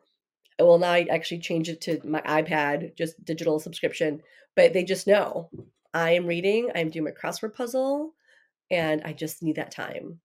[0.58, 4.22] Well, now I actually change it to my iPad, just digital subscription,
[4.56, 5.50] but they just know
[5.94, 8.14] I am reading, I'm doing my crossword puzzle,
[8.72, 10.20] and I just need that time.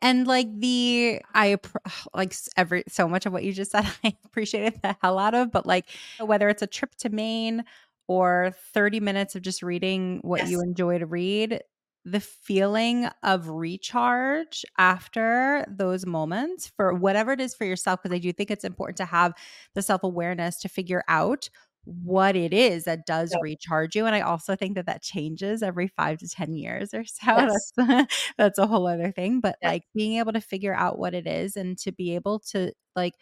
[0.00, 1.56] And like the I
[2.14, 5.50] like every so much of what you just said I appreciated the hell out of
[5.50, 5.86] but like
[6.20, 7.64] whether it's a trip to Maine
[8.06, 10.50] or 30 minutes of just reading what yes.
[10.50, 11.62] you enjoy to read
[12.04, 18.18] the feeling of recharge after those moments for whatever it is for yourself because I
[18.18, 19.34] do think it's important to have
[19.74, 21.50] the self-awareness to figure out
[22.04, 23.40] what it is that does yep.
[23.42, 27.02] recharge you and i also think that that changes every five to ten years or
[27.04, 27.72] so yes.
[27.76, 31.26] that's, that's a whole other thing but like being able to figure out what it
[31.26, 33.14] is and to be able to like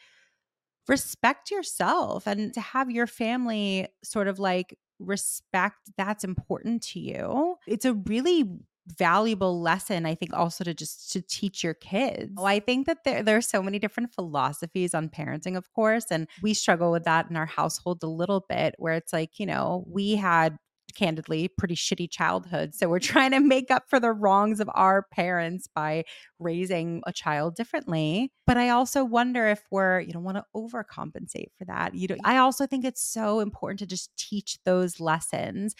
[0.88, 7.54] respect yourself and to have your family sort of like respect that's important to you
[7.66, 8.44] it's a really
[8.86, 12.32] valuable lesson i think also to just to teach your kids.
[12.36, 16.06] Well, i think that there, there are so many different philosophies on parenting of course
[16.10, 19.46] and we struggle with that in our household a little bit where it's like you
[19.46, 20.56] know we had
[20.96, 22.74] candidly pretty shitty childhood.
[22.74, 26.04] So we're trying to make up for the wrongs of our parents by
[26.38, 28.32] raising a child differently.
[28.46, 31.94] But I also wonder if we're, you don't want to overcompensate for that.
[31.94, 35.74] You know, I also think it's so important to just teach those lessons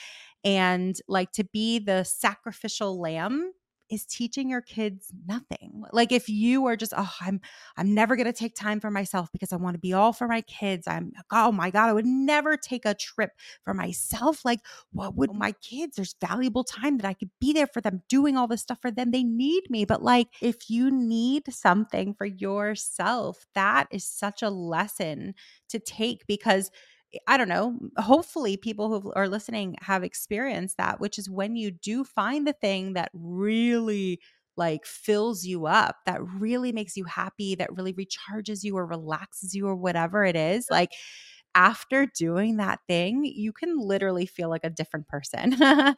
[0.45, 3.53] and like to be the sacrificial lamb
[3.91, 5.85] is teaching your kids nothing.
[5.93, 7.41] Like if you are just, oh, I'm
[7.77, 10.29] I'm never going to take time for myself because I want to be all for
[10.29, 10.87] my kids.
[10.87, 13.33] I'm oh my god, I would never take a trip
[13.65, 14.45] for myself.
[14.45, 14.61] Like
[14.93, 15.97] what would my kids?
[15.97, 18.91] There's valuable time that I could be there for them doing all this stuff for
[18.91, 19.11] them.
[19.11, 19.85] They need me.
[19.85, 25.35] But like if you need something for yourself, that is such a lesson
[25.69, 26.71] to take because
[27.15, 31.57] Eh, I don't know, hopefully people who are listening have experienced that, which is when
[31.57, 34.21] you do find the thing that really
[34.57, 39.55] like fills you up, that really makes you happy, that really recharges you or relaxes
[39.55, 40.67] you or whatever it is.
[40.71, 40.93] Like
[41.57, 45.57] after doing that thing, you can literally feel like a different person.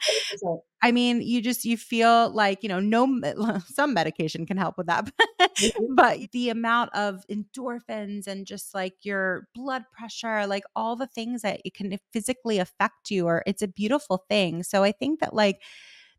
[0.83, 3.21] I mean, you just you feel like, you know, no
[3.67, 5.11] some medication can help with that.
[5.61, 5.97] Mhm.
[5.97, 11.43] but the amount of endorphins and just like your blood pressure, like all the things
[11.43, 14.63] that it can physically affect you or it's a beautiful thing.
[14.63, 15.61] So I think that like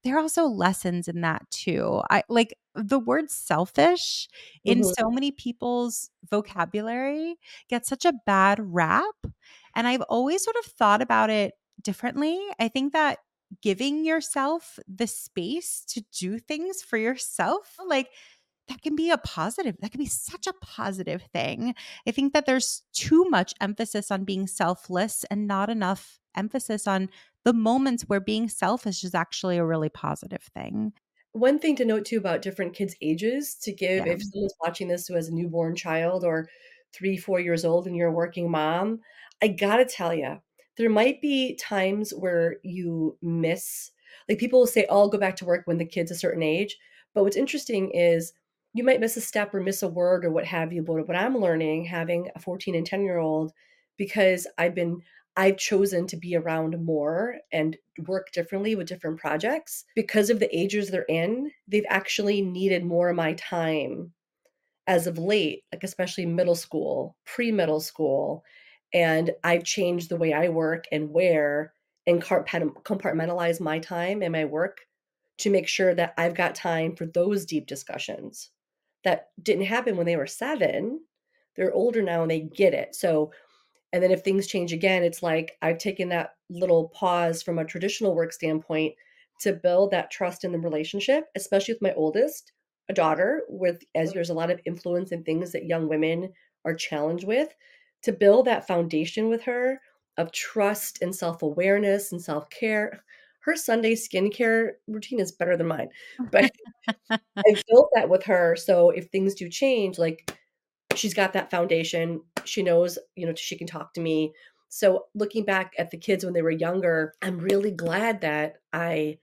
[0.03, 2.01] there are also lessons in that too.
[2.09, 4.27] I like the word selfish
[4.65, 4.83] in Mhm.
[4.83, 7.37] so many people's vocabulary
[7.69, 9.15] gets such a bad rap.
[9.75, 12.39] And I've always sort of thought about it differently.
[12.59, 13.19] I think that
[13.61, 18.09] giving yourself the space to do things for yourself, like
[18.69, 21.75] that can be a positive, that can be such a positive thing.
[22.07, 27.09] I think that there's too much emphasis on being selfless and not enough emphasis on
[27.45, 30.93] the moments where being selfish is actually a really positive thing.
[31.33, 34.05] One thing to note too about different kids' ages to give Yeah.
[34.07, 36.49] if someone's watching this who has a newborn child or
[36.93, 39.01] 3, 4 years old and you're a working mom,
[39.41, 40.41] I gotta tell you,
[40.77, 43.91] there might be times where you miss
[44.27, 46.41] like, people will say, "Oh, I'll go back to work when the kid's a certain
[46.43, 46.77] age,"
[47.13, 48.33] but what's interesting is
[48.73, 51.17] you might miss a step or miss a word or what have you, but what
[51.17, 53.51] I'm learning having a 14 and 10-year-old
[53.97, 55.01] because I've been
[55.35, 59.85] I've chosen to be around more and work differently with different projects.
[59.95, 64.11] Because of the ages they're in, they've actually needed more of my time
[64.85, 68.43] as of late, like especially middle school, pre-middle school,
[68.93, 71.73] and I've changed the way I work and where
[72.05, 74.79] and compartmentalize my time and my work
[75.37, 78.49] to make sure that I've got time for those deep discussions
[79.03, 80.99] that didn't happen when they were 7.
[81.55, 82.95] They're older now and they get it.
[82.95, 83.31] So
[83.91, 87.65] and then if things change again, it's like I've taken that little pause from a
[87.65, 88.93] traditional work standpoint
[89.41, 92.51] to build that trust in the relationship, especially with my oldest,
[92.89, 96.31] a daughter, with as there's a lot of influence and things that young women
[96.65, 97.55] are challenged with,
[98.03, 99.79] to build that foundation with her
[100.17, 103.03] of trust and self-awareness and self-care.
[103.49, 105.89] Her Sunday skincare routine is better than mine,
[106.31, 106.51] but
[107.09, 107.17] I
[107.67, 110.37] built that with her, so if things do change, like
[110.95, 112.21] she's got that foundation.
[112.45, 114.33] She knows, you know, she can talk to me.
[114.69, 119.17] So looking back at the kids when they were younger, I'm really glad that I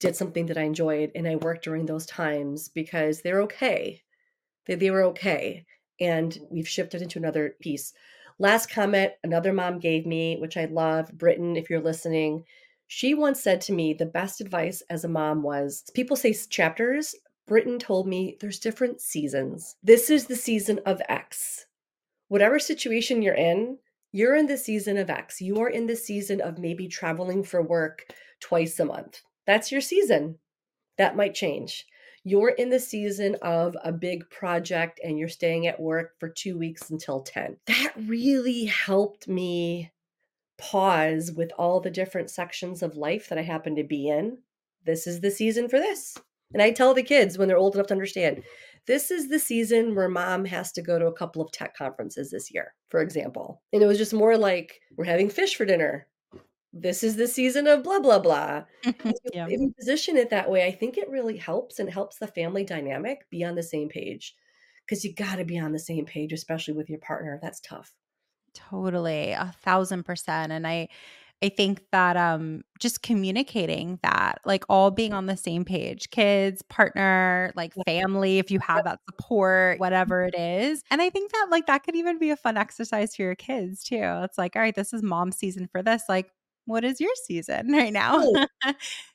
[0.00, 4.02] did something that I enjoyed and I worked during those times because they're okay.
[4.66, 5.64] They, they were okay.
[5.98, 7.94] And we've shifted into another piece.
[8.38, 12.44] Last comment another mom gave me, which I love, Britain, if you're listening.
[12.94, 17.14] She once said to me, the best advice as a mom was people say chapters.
[17.46, 19.76] Britain told me there's different seasons.
[19.82, 21.64] This is the season of X.
[22.28, 23.78] Whatever situation you're in,
[24.12, 25.40] you're in the season of X.
[25.40, 28.04] You are in the season of maybe traveling for work
[28.40, 29.22] twice a month.
[29.46, 30.36] That's your season.
[30.98, 31.86] That might change.
[32.24, 36.58] You're in the season of a big project and you're staying at work for 2
[36.58, 37.56] weeks until 10.
[37.68, 39.91] That really helped me
[40.62, 44.38] pause with all the different sections of life that I happen to be in.
[44.84, 46.16] This is the season for this.
[46.52, 48.42] And I tell the kids when they're old enough to understand,
[48.86, 52.30] this is the season where mom has to go to a couple of tech conferences
[52.30, 53.62] this year, for example.
[53.72, 56.06] And it was just more like, we're having fish for dinner.
[56.72, 58.64] This is the season of blah, blah, blah.
[58.84, 59.46] If you, yeah.
[59.48, 62.64] if you position it that way, I think it really helps and helps the family
[62.64, 64.34] dynamic be on the same page.
[64.86, 67.38] Because you got to be on the same page, especially with your partner.
[67.40, 67.92] That's tough.
[68.54, 70.52] Totally, a thousand percent.
[70.52, 70.88] And I
[71.42, 76.62] I think that um just communicating that, like all being on the same page, kids,
[76.62, 80.82] partner, like family, if you have that support, whatever it is.
[80.90, 83.82] And I think that like that could even be a fun exercise for your kids
[83.82, 84.00] too.
[84.00, 86.04] It's like, all right, this is mom season for this.
[86.08, 86.30] Like,
[86.66, 88.22] what is your season right now?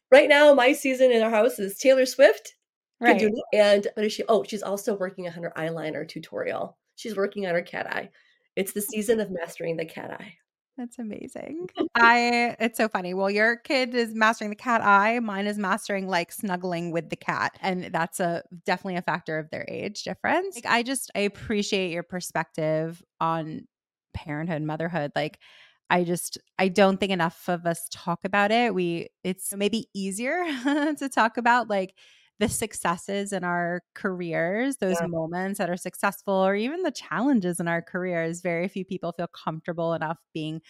[0.10, 2.56] Right now, my season in our house is Taylor Swift.
[3.02, 3.30] Right.
[3.54, 4.24] And what is she?
[4.30, 6.78] Oh, she's also working on her eyeliner tutorial.
[6.96, 8.10] She's working on her cat eye.
[8.58, 10.34] It's the season of mastering the cat eye.
[10.78, 11.70] That's amazing.
[11.95, 13.14] I it's so funny.
[13.14, 17.16] Well, your kid is mastering the cat eye, mine is mastering like snuggling with the
[17.16, 17.58] cat.
[17.62, 20.55] And that's a definitely a factor of their age difference.
[20.55, 23.68] Like I just I appreciate your perspective on
[24.16, 25.12] parenthood, motherhood.
[25.16, 25.39] Like
[25.91, 28.74] I just I don't think enough of us talk about it.
[28.74, 30.43] We it's maybe easier
[30.97, 31.93] to talk about like
[32.40, 35.08] the successes in our careers, those yeah.
[35.08, 38.42] moments that are successful, or even the challenges in our careers.
[38.42, 40.62] Very few people feel comfortable enough being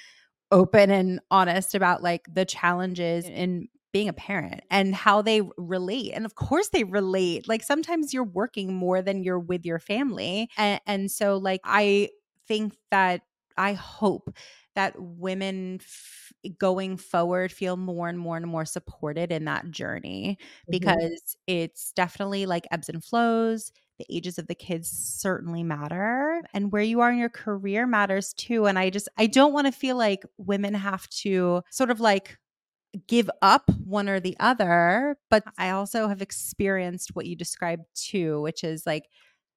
[0.52, 6.12] open and honest about like the challenges in being a parent and how they relate.
[6.14, 7.48] And of course, they relate.
[7.48, 10.50] Like sometimes you're working more than you're with your family.
[10.58, 12.10] And, and so, like, I
[12.48, 13.22] think that
[13.58, 14.30] I hope
[14.78, 20.38] that women f- going forward feel more and more and more supported in that journey
[20.40, 20.72] mm-hmm.
[20.72, 23.72] because it's definitely like ebbs and flows.
[23.98, 28.34] The ages of the kids certainly matter and where you are in your career matters
[28.34, 28.68] too.
[28.68, 32.38] And I just, I don't want to feel like women have to sort of like
[33.08, 35.18] give up one or the other.
[35.32, 39.06] But I also have experienced what you described too, which is like,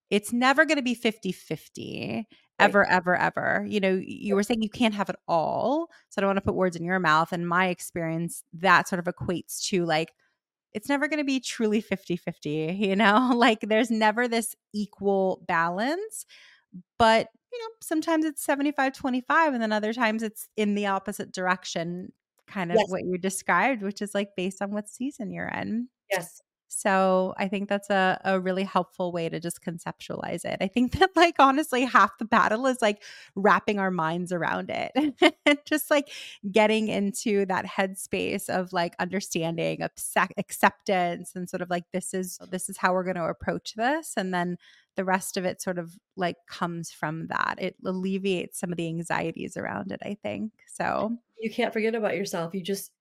[0.09, 2.27] it's never going to be 50 50
[2.61, 3.65] ever, ever, ever.
[3.69, 5.89] You know, you were saying you can't have it all.
[6.09, 7.33] So I don't want to put words in your mouth.
[7.33, 10.13] And my experience, that sort of equates to like,
[10.73, 15.43] it's never going to be truly 50 50, you know, like there's never this equal
[15.49, 16.27] balance.
[16.99, 21.33] But, you know, sometimes it's 75 25, and then other times it's in the opposite
[21.33, 22.13] direction,
[22.47, 22.89] kind of yes.
[22.89, 25.89] what you described, which is like based on what season you're in.
[26.11, 26.41] Yes.
[26.73, 30.59] So I think that's a, a really helpful way to just conceptualize it.
[30.61, 33.03] I think that, like, honestly, half the battle is like
[33.35, 36.11] wrapping our minds around it, just like
[36.51, 39.83] getting into that headspace of like understanding,
[40.37, 44.14] acceptance, and sort of like this is this is how we're going to approach this,
[44.16, 44.57] and then
[44.95, 47.57] the rest of it sort of like comes from that.
[47.59, 50.01] It alleviates some of the anxieties around it.
[50.05, 51.18] I think so.
[51.41, 52.55] You can't forget about yourself.
[52.55, 52.93] You just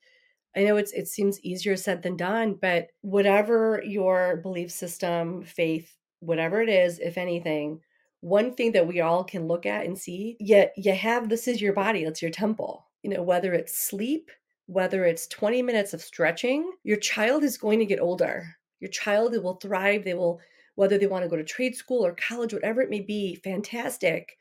[0.55, 5.95] I know it's it seems easier said than done, but whatever your belief system, faith,
[6.21, 7.81] whatever it is, if anything,
[8.21, 11.61] one thing that we all can look at and see, yet you have this is
[11.61, 12.87] your body, it's your temple.
[13.03, 14.31] You know, whether it's sleep,
[14.65, 18.55] whether it's 20 minutes of stretching, your child is going to get older.
[18.79, 20.03] Your child will thrive.
[20.03, 20.39] They will,
[20.75, 24.37] whether they want to go to trade school or college, whatever it may be, fantastic.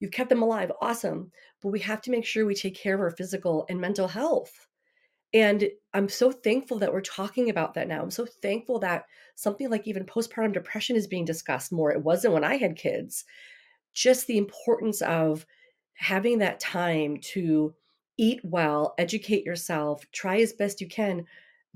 [0.00, 1.32] You've kept them alive, awesome.
[1.62, 4.67] But we have to make sure we take care of our physical and mental health
[5.34, 8.02] and I'm so thankful that we're talking about that now.
[8.02, 9.04] I'm so thankful that
[9.34, 11.92] something like even postpartum depression is being discussed more.
[11.92, 13.24] It wasn't when I had kids.
[13.92, 15.44] Just the importance of
[15.94, 17.74] having that time to
[18.16, 21.26] eat well, educate yourself, try as best you can.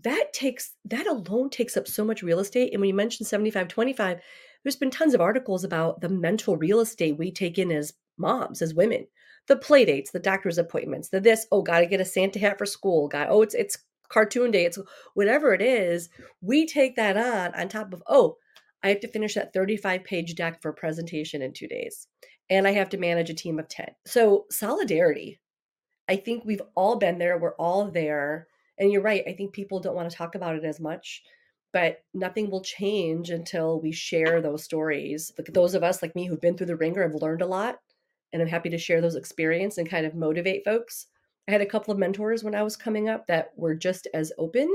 [0.02, 2.72] That takes that alone takes up so much real estate.
[2.72, 4.20] And when you mentioned 75 25,
[4.62, 8.62] there's been tons of articles about the mental real estate we take in as moms,
[8.62, 9.06] as women
[9.48, 12.66] the play dates, the doctor's appointments, the this, oh, gotta get a Santa hat for
[12.66, 13.78] school, got oh, it's it's
[14.08, 14.78] cartoon day, it's
[15.14, 16.08] whatever it is,
[16.40, 18.36] we take that on on top of, oh,
[18.82, 22.08] I have to finish that 35 page deck for presentation in two days.
[22.50, 23.86] And I have to manage a team of 10.
[24.06, 25.40] So solidarity.
[26.08, 27.38] I think we've all been there.
[27.38, 28.48] We're all there.
[28.78, 29.22] And you're right.
[29.26, 31.22] I think people don't want to talk about it as much,
[31.72, 35.32] but nothing will change until we share those stories.
[35.48, 37.78] Those of us like me who've been through the ringer have learned a lot
[38.32, 41.06] and I'm happy to share those experience and kind of motivate folks.
[41.48, 44.32] I had a couple of mentors when I was coming up that were just as
[44.38, 44.68] open,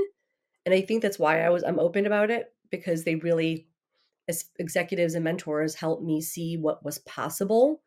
[0.66, 3.66] and I think that's why I was I'm open about it because they really
[4.28, 7.80] as executives and mentors helped me see what was possible,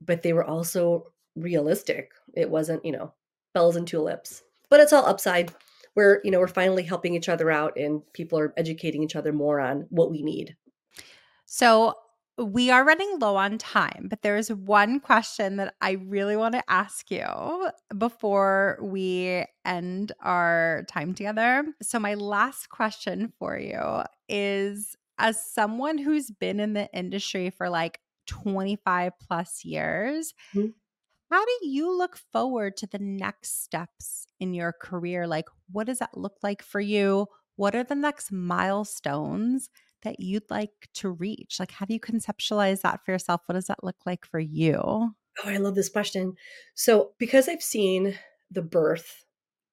[0.00, 2.12] but they were also realistic.
[2.34, 3.12] It wasn't, you know,
[3.54, 4.42] bells and tulips.
[4.70, 5.52] But it's all upside.
[5.94, 9.32] We're, you know, we're finally helping each other out and people are educating each other
[9.32, 10.56] more on what we need.
[11.46, 11.94] So
[12.38, 16.54] we are running low on time, but there is one question that I really want
[16.54, 21.64] to ask you before we end our time together.
[21.82, 27.68] So, my last question for you is as someone who's been in the industry for
[27.68, 30.68] like 25 plus years, mm-hmm.
[31.30, 35.26] how do you look forward to the next steps in your career?
[35.26, 37.26] Like, what does that look like for you?
[37.56, 39.70] What are the next milestones?
[40.02, 41.56] That you'd like to reach?
[41.58, 43.42] Like, how do you conceptualize that for yourself?
[43.46, 44.80] What does that look like for you?
[44.84, 45.14] Oh,
[45.44, 46.34] I love this question.
[46.74, 48.14] So, because I've seen
[48.50, 49.24] the birth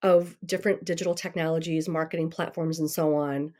[0.01, 3.53] of different digital technologies, marketing platforms, and so on,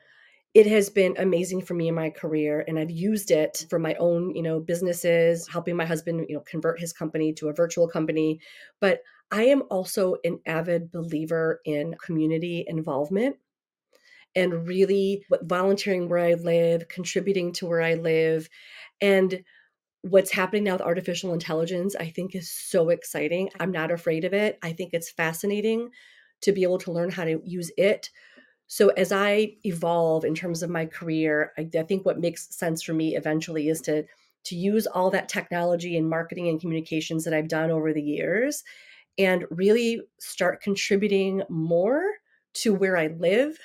[0.55, 3.93] it has been amazing for me in my career and i've used it for my
[3.95, 7.87] own you know businesses helping my husband you know convert his company to a virtual
[7.87, 8.39] company
[8.79, 9.01] but
[9.31, 13.35] i am also an avid believer in community involvement
[14.35, 18.49] and really volunteering where I live, contributing to where I live,
[19.01, 19.43] and
[20.01, 23.49] what's happening now with artificial intelligence, I think is so exciting.
[23.59, 24.59] I'm not afraid of it.
[24.61, 25.89] I think it's fascinating
[26.41, 28.09] to be able to learn how to use it.
[28.67, 32.83] So as I evolve in terms of my career, I, I think what makes sense
[32.83, 34.05] for me eventually is to
[34.45, 38.63] to use all that technology and marketing and communications that I've done over the years
[39.17, 42.03] and really start contributing more
[42.53, 43.57] to where I live,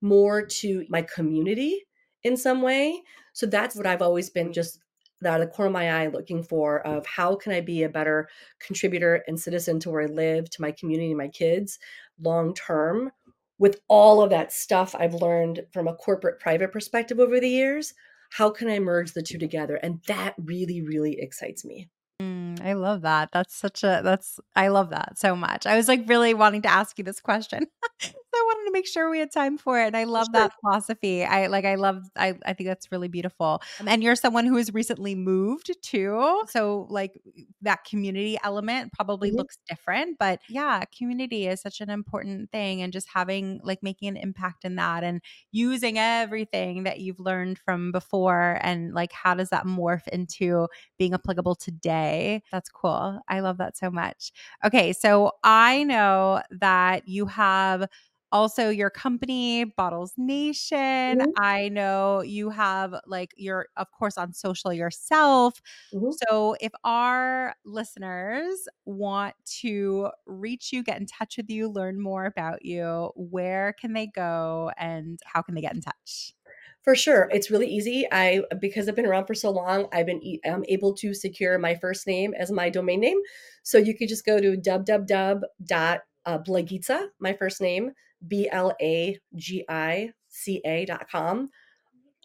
[0.00, 1.84] more to my community
[2.22, 3.02] in some way.
[3.32, 4.78] So that's what I've always been just
[5.24, 7.88] out of the corner of my eye looking for of how can I be a
[7.88, 8.28] better
[8.58, 11.78] contributor and citizen to where I live, to my community, my kids,
[12.20, 13.10] long term,
[13.58, 17.92] with all of that stuff I've learned from a corporate private perspective over the years.
[18.30, 19.76] How can I merge the two together?
[19.76, 21.90] And that really, really excites me.
[22.20, 23.30] Mm, I love that.
[23.32, 25.66] That's such a that's I love that so much.
[25.66, 27.66] I was like really wanting to ask you this question.
[28.34, 29.86] I wanted to make sure we had time for it.
[29.86, 30.40] And I love sure.
[30.40, 31.24] that philosophy.
[31.24, 33.62] I like I love I I think that's really beautiful.
[33.86, 36.44] And you're someone who has recently moved too.
[36.48, 37.20] So like
[37.62, 39.38] that community element probably mm-hmm.
[39.38, 44.08] looks different, but yeah, community is such an important thing and just having like making
[44.08, 45.20] an impact in that and
[45.52, 51.14] using everything that you've learned from before and like how does that morph into being
[51.14, 52.42] applicable today.
[52.52, 53.20] That's cool.
[53.28, 54.32] I love that so much.
[54.64, 57.88] Okay, so I know that you have
[58.32, 61.30] also your company Bottles Nation mm-hmm.
[61.38, 65.60] i know you have like you're of course on social yourself
[65.92, 66.10] mm-hmm.
[66.28, 72.26] so if our listeners want to reach you get in touch with you learn more
[72.26, 76.34] about you where can they go and how can they get in touch
[76.82, 77.28] for sure.
[77.30, 78.06] It's really easy.
[78.10, 81.74] I because I've been around for so long, I've been I'm able to secure my
[81.74, 83.18] first name as my domain name.
[83.62, 87.92] So you could just go to www.blagica, my first name,
[88.26, 91.50] B L A G I C A dot com.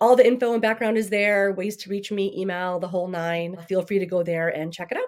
[0.02, 3.58] All the info and background is there, ways to reach me, email, the whole nine.
[3.68, 5.04] Feel free to go there and check it out.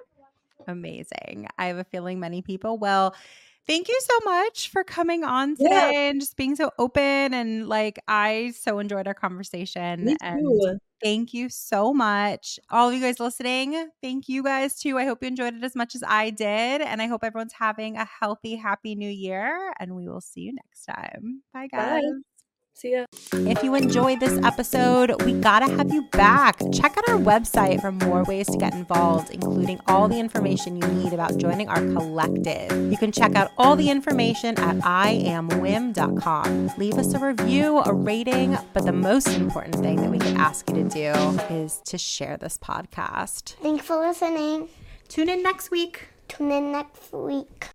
[0.67, 1.47] Amazing.
[1.57, 3.13] I have a feeling many people will
[3.67, 6.09] Thank you so much for coming on today yeah.
[6.09, 7.33] and just being so open.
[7.33, 10.05] And like, I so enjoyed our conversation.
[10.05, 12.59] Me And thank you so much.
[12.69, 14.97] All of you guys listening, thank you guys too.
[14.97, 16.81] I hope you enjoyed it as much as I did.
[16.81, 19.73] And I hope everyone's having a healthy, happy new year.
[19.79, 21.43] And we will see you next time.
[21.53, 22.01] Bye, guys.
[22.01, 22.36] Bye.
[22.77, 23.05] See ya.
[23.33, 26.59] If you enjoyed this episode, we gotta have you back.
[26.71, 30.87] Check out our website for more ways to get involved, including all the information you
[30.89, 32.71] need about joining our collective.
[32.91, 36.71] You can check out all the information at iamwim.com.
[36.77, 40.69] Leave us a review, a rating, but the most important thing that we could ask
[40.69, 41.13] you to do
[41.49, 43.55] is to share this podcast.
[43.55, 44.69] Thanks for listening.
[45.07, 46.09] Tune in next week.
[46.27, 47.69] Tune in next week.